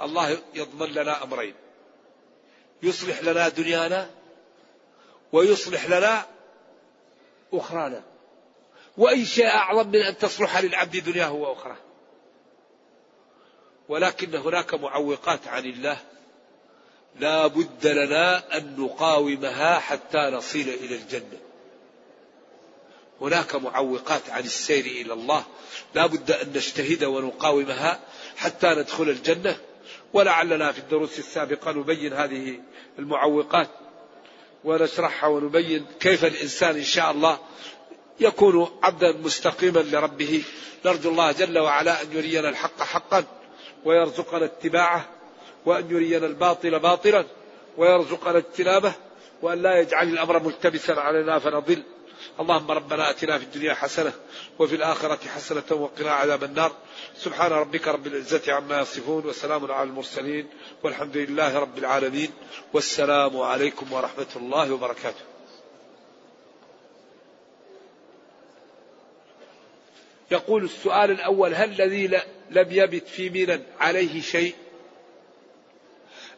[0.00, 1.54] الله يضمن لنا أمرين.
[2.82, 4.10] يصلح لنا دنيانا
[5.32, 6.26] ويصلح لنا
[7.52, 8.02] أخرانا.
[8.96, 11.76] وأي شيء أعظم من أن تصلح للعبد دنياه وأخراه.
[13.88, 15.98] ولكن هناك معوقات عن الله
[17.18, 21.47] لا بد لنا أن نقاومها حتى نصل إلى الجنة.
[23.20, 25.44] هناك معوقات عن السير إلى الله.
[25.94, 28.00] لا بد أن نجتهد ونقاومها
[28.36, 29.56] حتى ندخل الجنة.
[30.12, 32.60] ولعلنا في الدروس السابقة نبين هذه
[32.98, 33.68] المعوقات
[34.64, 37.38] ونشرحها ونبين كيف الإنسان إن شاء الله
[38.20, 40.42] يكون عبدا مستقيما لربه.
[40.84, 43.24] نرجو الله جل وعلا أن يرينا الحق حقا
[43.84, 45.08] ويرزقنا اتباعه
[45.66, 47.24] وأن يرينا الباطل باطلا
[47.76, 48.92] ويرزقنا اجتنابه
[49.42, 51.82] وأن لا يجعل الأمر ملتبسا علينا فنضل.
[52.40, 54.12] اللهم ربنا آتنا في الدنيا حسنة
[54.58, 56.72] وفي الآخرة حسنة وقنا عذاب النار.
[57.16, 60.46] سبحان ربك رب العزة عما يصفون وسلام على المرسلين
[60.82, 62.30] والحمد لله رب العالمين.
[62.72, 65.24] والسلام عليكم ورحمة الله وبركاته.
[70.30, 72.06] يقول السؤال الأول هل الذي
[72.50, 74.54] لم يبت في منى عليه شيء؟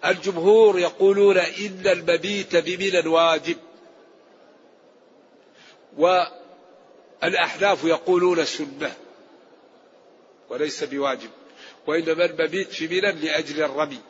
[0.05, 3.57] الجمهور يقولون إن المبيت بمنى واجب.
[5.97, 8.93] والأحناف يقولون سنة
[10.49, 11.31] وليس بواجب.
[11.87, 14.01] وإنما المبيت في منى لأجل الرمي.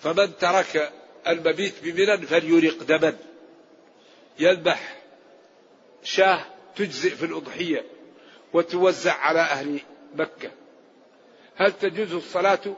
[0.00, 0.92] فمن ترك
[1.26, 3.16] المبيت بمنى فليرق دما.
[4.38, 4.96] يذبح
[6.02, 6.44] شاة
[6.76, 7.84] تجزئ في الأضحية
[8.52, 9.80] وتوزع على أهل
[10.14, 10.50] مكة.
[11.56, 12.76] هل تجوز الصلاة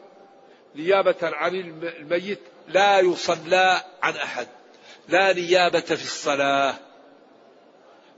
[0.75, 4.49] نيابة عن الميت؟ لا يصلى عن أحد.
[5.09, 6.90] لا نيابة في الصلاة.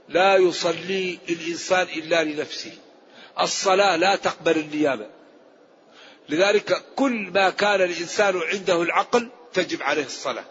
[0.09, 2.71] لا يصلي الإنسان إلا لنفسه.
[3.39, 5.07] الصلاة لا تقبل النيابة.
[6.29, 10.45] لذلك كل ما كان الإنسان عنده العقل تجب عليه الصلاة.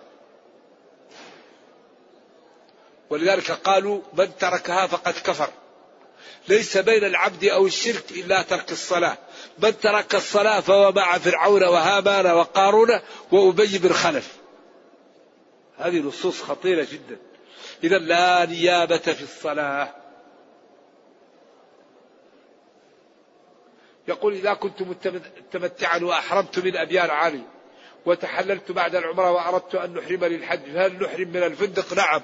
[3.10, 5.50] ولذلك قالوا من تركها فقد كفر.
[6.48, 9.18] ليس بين العبد أو الشرك إلا ترك الصلاة.
[9.58, 13.00] من ترك الصلاة فهو مع فرعون وهامان وقارون
[13.32, 14.36] وأبي بن خلف.
[15.78, 17.31] هذه نصوص خطيرة جدا.
[17.84, 19.94] إذا لا نيابة في الصلاة.
[24.08, 27.42] يقول إذا كنت متمتعا وأحرمت من أبيار عالي
[28.06, 32.22] وتحللت بعد العمرة وأردت أن نحرم للحج هل نحرم من الفندق؟ نعم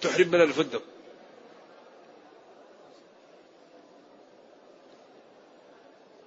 [0.00, 0.82] تحرم من الفندق.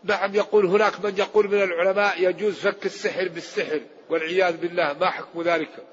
[0.03, 5.41] نعم يقول هناك من يقول من العلماء يجوز فك السحر بالسحر والعياذ بالله ما حكم
[5.41, 5.85] ذلك؟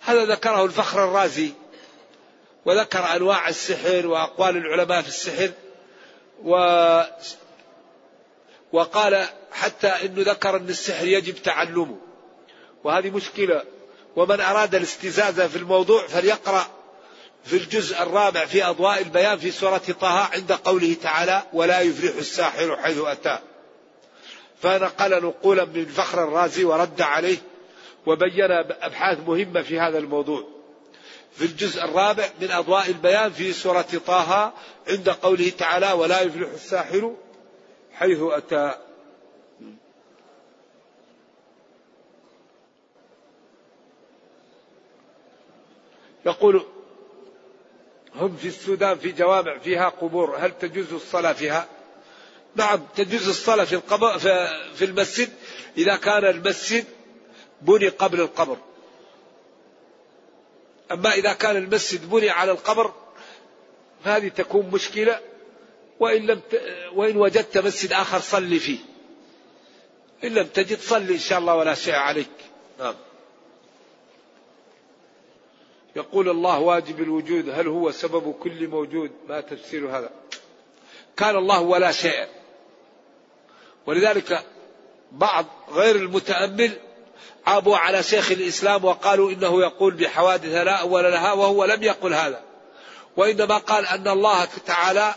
[0.00, 1.52] هذا ذكره الفخر الرازي.
[2.68, 5.50] وذكر أنواع السحر وأقوال العلماء في السحر
[6.44, 6.52] و
[8.72, 11.96] وقال حتى أنه ذكر أن السحر يجب تعلمه.
[12.84, 13.62] وهذه مشكلة.
[14.16, 16.66] ومن أراد الاستزازة في الموضوع فليقرأ
[17.44, 22.76] في الجزء الرابع في أضواء البيان في سورة طه عند قوله تعالى ولا يفلح الساحر
[22.76, 23.38] حيث أتى
[24.62, 27.38] فنقل نقولا من فخر الرازي ورد عليه
[28.06, 28.50] وبين
[28.82, 30.57] أبحاث مهمة في هذا الموضوع.
[31.32, 34.52] في الجزء الرابع من أضواء البيان في سورة طه
[34.88, 37.14] عند قوله تعالى ولا يفلح الساحر
[37.92, 38.74] حيث أتى
[46.26, 46.66] يقول
[48.14, 51.68] هم في السودان في جوامع فيها قبور هل تجوز الصلاة فيها؟
[52.54, 54.18] نعم تجوز الصلاة في, القبر
[54.74, 55.30] في المسجد
[55.76, 56.84] إذا كان المسجد
[57.62, 58.56] بني قبل القبر.
[60.92, 62.92] أما إذا كان المسجد بني على القبر
[64.04, 65.20] هذه تكون مشكلة.
[66.00, 66.62] وإن, لم ت...
[66.92, 68.78] وإن وجدت مسجد آخر صلي فيه.
[70.24, 72.30] إن لم تجد صلي إن شاء الله ولا شيء عليك.
[72.78, 72.94] نعم.
[75.96, 77.48] يقول الله واجب الوجود.
[77.48, 80.10] هل هو سبب كل موجود؟ ما تفسير هذا.
[81.16, 82.26] كان الله ولا شيء.
[83.86, 84.44] ولذلك
[85.12, 86.78] بعض غير المتأمل
[87.46, 92.42] عابوا على شيخ الإسلام وقالوا إنه يقول بحوادث لا أول لها وهو لم يقل هذا.
[93.16, 95.14] وإنما قال أن الله تعالى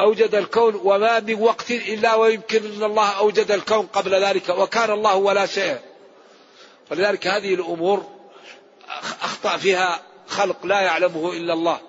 [0.00, 5.16] أوجد الكون وما من وقت إلا ويمكن أن الله أوجد الكون قبل ذلك وكان الله
[5.16, 5.78] ولا شيء.
[6.90, 8.06] ولذلك هذه الأمور
[9.22, 11.80] أخطأ فيها خلق لا يعلمه إلا الله.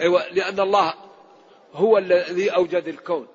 [0.00, 0.94] أيوة لأن الله
[1.74, 3.26] هو الذي أوجد الكون.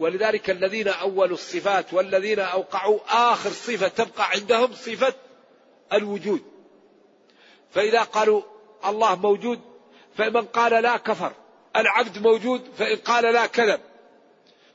[0.00, 5.14] ولذلك الذين أولوا الصفات والذين أوقعوا آخر صفة تبقى عندهم صفة
[5.92, 6.42] الوجود.
[7.70, 8.42] فإذا قالوا
[8.86, 9.60] الله موجود
[10.16, 11.32] فمن قال لا كفر
[11.76, 13.80] العبد موجود فإن قال لا كذب.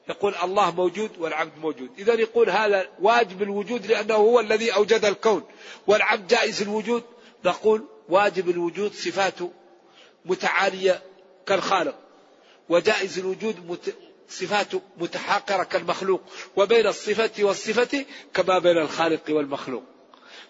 [0.10, 1.90] يقول الله موجود والعبد موجود.
[1.98, 5.44] إذا يقول هذا واجب الوجود لأنه هو الذي أوجد الكون.
[5.88, 7.04] والعبد جائز الوجود.
[7.46, 9.52] نقول واجب الوجود صفاته
[10.26, 11.02] متعالية
[11.46, 11.96] كالخالق.
[12.70, 13.80] وجائز الوجود.
[14.30, 16.22] صفاته متحاقرة كالمخلوق
[16.56, 19.84] وبين الصفة والصفة كما بين الخالق والمخلوق.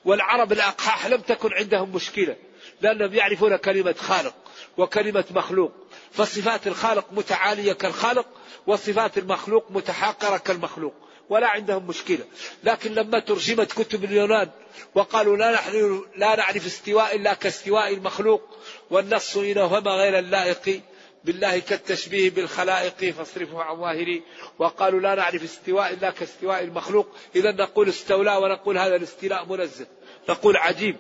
[0.06, 2.36] والعرب الأقحاح لم تكن عندهم مشكلة
[2.82, 4.36] لأنهم يعرفون كلمة خالق
[4.78, 5.72] وكلمة مخلوق.
[6.12, 8.28] فصفات الخالق متعالية كالخالق
[8.68, 10.94] وصفات المخلوق متحاقرة كالمخلوق
[11.30, 12.26] ولا عندهم مشكلة.
[12.64, 14.50] لكن لما ترجمت كتب اليونان
[14.96, 18.42] وقالوا لا نحن لا نعرف استواء إلا كاستواء المخلوق
[18.90, 20.82] والنص إن وهم غير اللائق
[21.26, 24.24] بالله كالتشبيه بالخلائق فاصرفه عن ظاهري.
[24.60, 27.08] وقالوا لا نعرف استواء إلا كاستواء المخلوق.
[27.36, 29.88] إذا نقول استولى ونقول هذا الاستيلاء منزه.
[30.30, 30.96] نقول عجيب.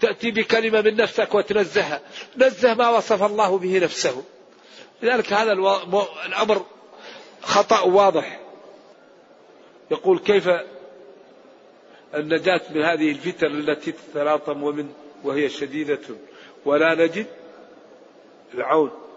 [0.00, 2.00] تأتي بكلمة من نفسك وتنزهها.
[2.36, 4.24] نزه ما وصف الله به نفسه.
[5.02, 5.52] لذلك هذا
[6.26, 6.66] الأمر
[7.42, 8.40] خطأ واضح.
[9.90, 10.48] يقول كيف
[12.14, 14.88] النجاة من هذه الفتن التي تتلاطم ومن
[15.24, 16.00] وهي شديدة.
[16.64, 17.26] ولا نجد
[18.54, 19.07] العون.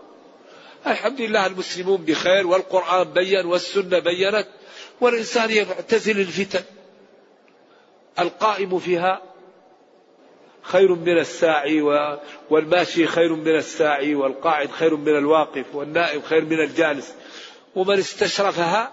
[0.88, 4.48] الحمد لله المسلمون بخير والقرآن بين والسنة بينت
[5.02, 6.64] والإنسان يعتزل الفتن.
[8.20, 9.22] القائم فيها
[10.62, 11.82] خير من الساعي
[12.50, 17.14] والماشي خير من الساعي والقاعد خير من الواقف والنائم خير من الجالس.
[17.76, 18.92] ومن استشرفها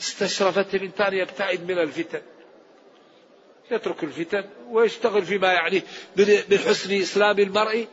[0.00, 2.22] استشرفت الإنسان يبتعد من الفتن.
[3.70, 5.82] يترك الفتن ويشتغل فيما يعنيه
[6.50, 7.86] من حسن إسلام المرء.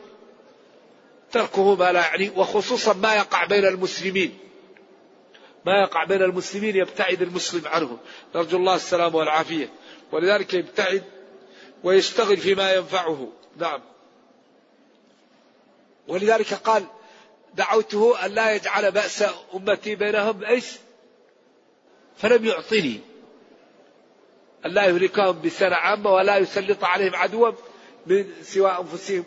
[1.34, 4.38] تركه ما لا يعني وخصوصا ما يقع بين المسلمين.
[5.66, 7.98] ما يقع بين المسلمين يبتعد المسلم عنه.
[8.34, 9.68] نرجو الله السلام والعافية.
[10.12, 11.04] ولذلك يبتعد
[11.84, 13.32] ويشتغل فيما ينفعه.
[13.56, 13.80] نعم.
[16.08, 16.84] ولذلك قال
[17.54, 19.24] دعوته أن لا يجعل بأس
[19.54, 20.44] أمتي بينهم.
[20.44, 20.66] إيش؟
[22.16, 23.00] فلم يعطني.
[24.66, 27.52] أن لا يهلكهم بسنة عامة ولا يسلط عليهم عدوا
[28.06, 29.24] من سوى أنفسهم.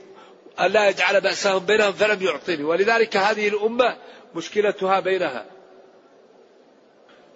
[0.60, 2.64] أن لا يجعل بأسهم بينهم فلم يعطني.
[2.64, 3.98] ولذلك هذه الأمة
[4.36, 5.46] مشكلتها بينها.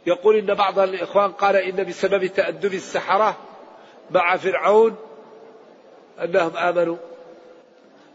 [0.06, 3.38] يقول إن بعض الإخوان قال إن بسبب تأدب السحرة
[4.12, 4.96] مع فرعون
[6.24, 6.98] أنهم آمنوا.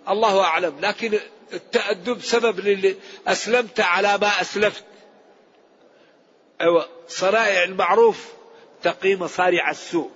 [0.09, 0.77] الله أعلم.
[0.81, 1.19] لكن
[1.53, 2.97] التأدب سبب للي
[3.27, 4.85] أسلمت على ما أسلفت.
[6.61, 8.33] أيوة صنائع المعروف
[8.83, 10.11] تقي مصارع السوء.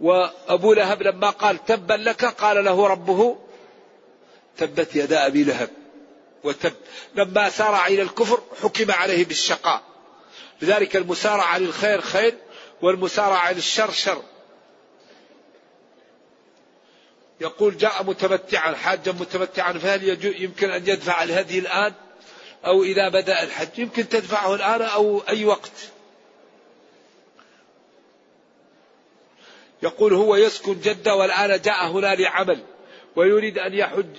[0.00, 3.36] وأبو لهب لما قال تبا لك قال له ربه
[4.58, 5.70] تبت يدا أبي لهب
[6.44, 6.72] وتب.
[7.14, 9.82] لما سارع إلى الكفر حكم عليه بالشقاء.
[10.62, 12.34] لذلك المسارعة للخير خير
[12.82, 14.22] والمسارعة للشر شر.
[17.40, 21.92] يقول جاء متمتعا حاجا متمتعا فهل يمكن أن يدفع الهدي الآن؟
[22.66, 23.78] أو إذا بدأ الحج.
[23.78, 25.72] يمكن تدفعه الآن أو أي وقت.
[29.82, 32.64] يقول هو يسكن جدة والآن جاء هنا لعمل
[33.16, 34.16] ويريد أن يحج.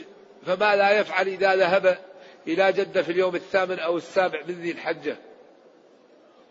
[0.47, 1.99] فما لا يفعل إذا ذهب
[2.47, 5.17] إلى جدة في اليوم الثامن أو السابع من ذي الحجة.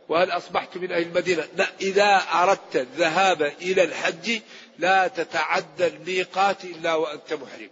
[0.09, 4.41] وهل أصبحت من أهل المدينة؟ لا إذا أردت الذهاب إلى الحج
[4.79, 7.71] لا تتعدى الميقات إلا وأنت محرم.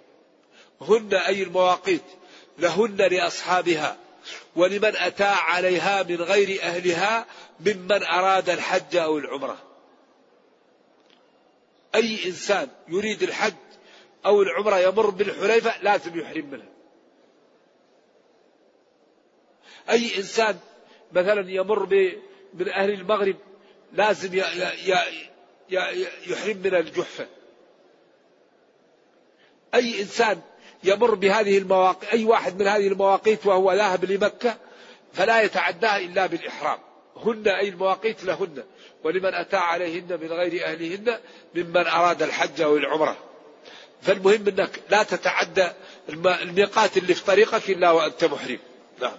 [0.81, 2.05] هن أي المواقيت؟
[2.59, 3.97] لهن لأصحابها.
[4.57, 7.27] ولمن أتى عليها من غير أهلها
[7.61, 9.59] ممن أراد الحج أو العمرة.
[11.95, 13.55] أي إنسان يريد الحج
[14.27, 16.69] أو العمرة يمر بالحليفة لازم يحرم منها.
[19.91, 20.59] أي إنسان
[21.13, 21.87] مثلا يمر
[22.55, 23.37] من أهل المغرب
[23.93, 24.35] لازم
[25.69, 27.27] يحرم من الجحفة.
[29.75, 30.41] أي إنسان
[30.85, 34.57] يمر بهذه المواقيت أي واحد من هذه المواقيت وهو ذاهب لمكة
[35.13, 36.79] فلا يتعداها إلا بالإحرام.
[37.17, 38.65] هن أي المواقيت لهن.
[39.05, 41.19] ولمن أتى عليهن من غير أهلهن
[41.55, 43.34] ممن أراد الحج أو العمرة.
[44.05, 45.69] فالمهم أنك لا تتعدى
[46.43, 48.59] الميقات اللي في طريقك إلا وأنت محرم.
[49.01, 49.17] نعم.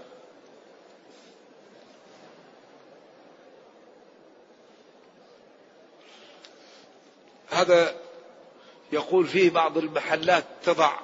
[7.49, 7.95] هذا
[8.91, 10.99] يقول فيه بعض المحلات تضع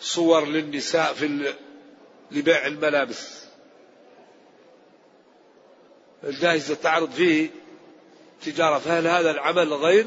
[0.00, 1.54] صور للنساء في
[2.30, 3.44] لبيع الملابس.
[6.24, 7.50] الجائزة تعرض فيه
[8.42, 10.06] تجارة فهل هذا العمل غير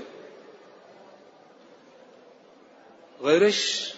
[3.21, 3.93] غير إيش؟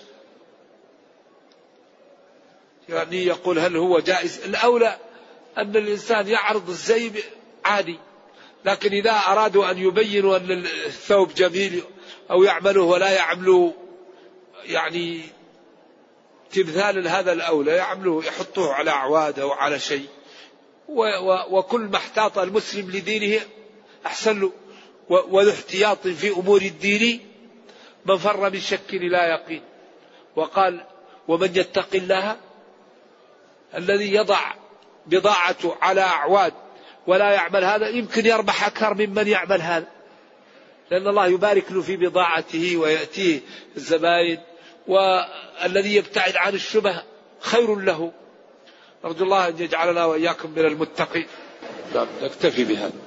[2.90, 4.98] يعني يقول هل هو جائز؟ الأولى
[5.58, 7.12] أن الإنسان يعرض الزي
[7.66, 8.00] عادي
[8.66, 10.52] لكن إذا أرادوا أن يبينوا أن
[10.86, 11.84] الثوب جميل
[12.32, 13.72] أو يعمله ولا يعملوا
[14.64, 15.22] يعني
[16.52, 20.08] تمثال هذا الأولى يعملوه يحطوه على أعواد أو على شيء
[21.50, 23.42] وكل ما احتاط المسلم لدينه
[24.06, 24.52] أحسن له
[25.10, 27.33] والاحتياط في أمور الدين
[28.06, 29.62] من فر من شك إلى يقين.
[30.36, 30.84] وقال
[31.28, 32.38] ومن يتق الله
[33.76, 34.40] الذي يضع
[35.06, 36.54] بضاعته على أعواد
[37.08, 39.88] ولا يعمل هذا يمكن يربح أكثر ممن يعمل هذا.
[40.92, 43.40] لأن الله يبارك له في بضاعته ويأتيه
[43.78, 44.38] الزبائن
[44.88, 47.04] والذي يبتعد عن الشبه
[47.40, 48.12] خير له.
[49.06, 51.28] نرجو الله أن يجعلنا وإياكم من المتقين.
[51.96, 53.03] نعم نكتفي بهذا.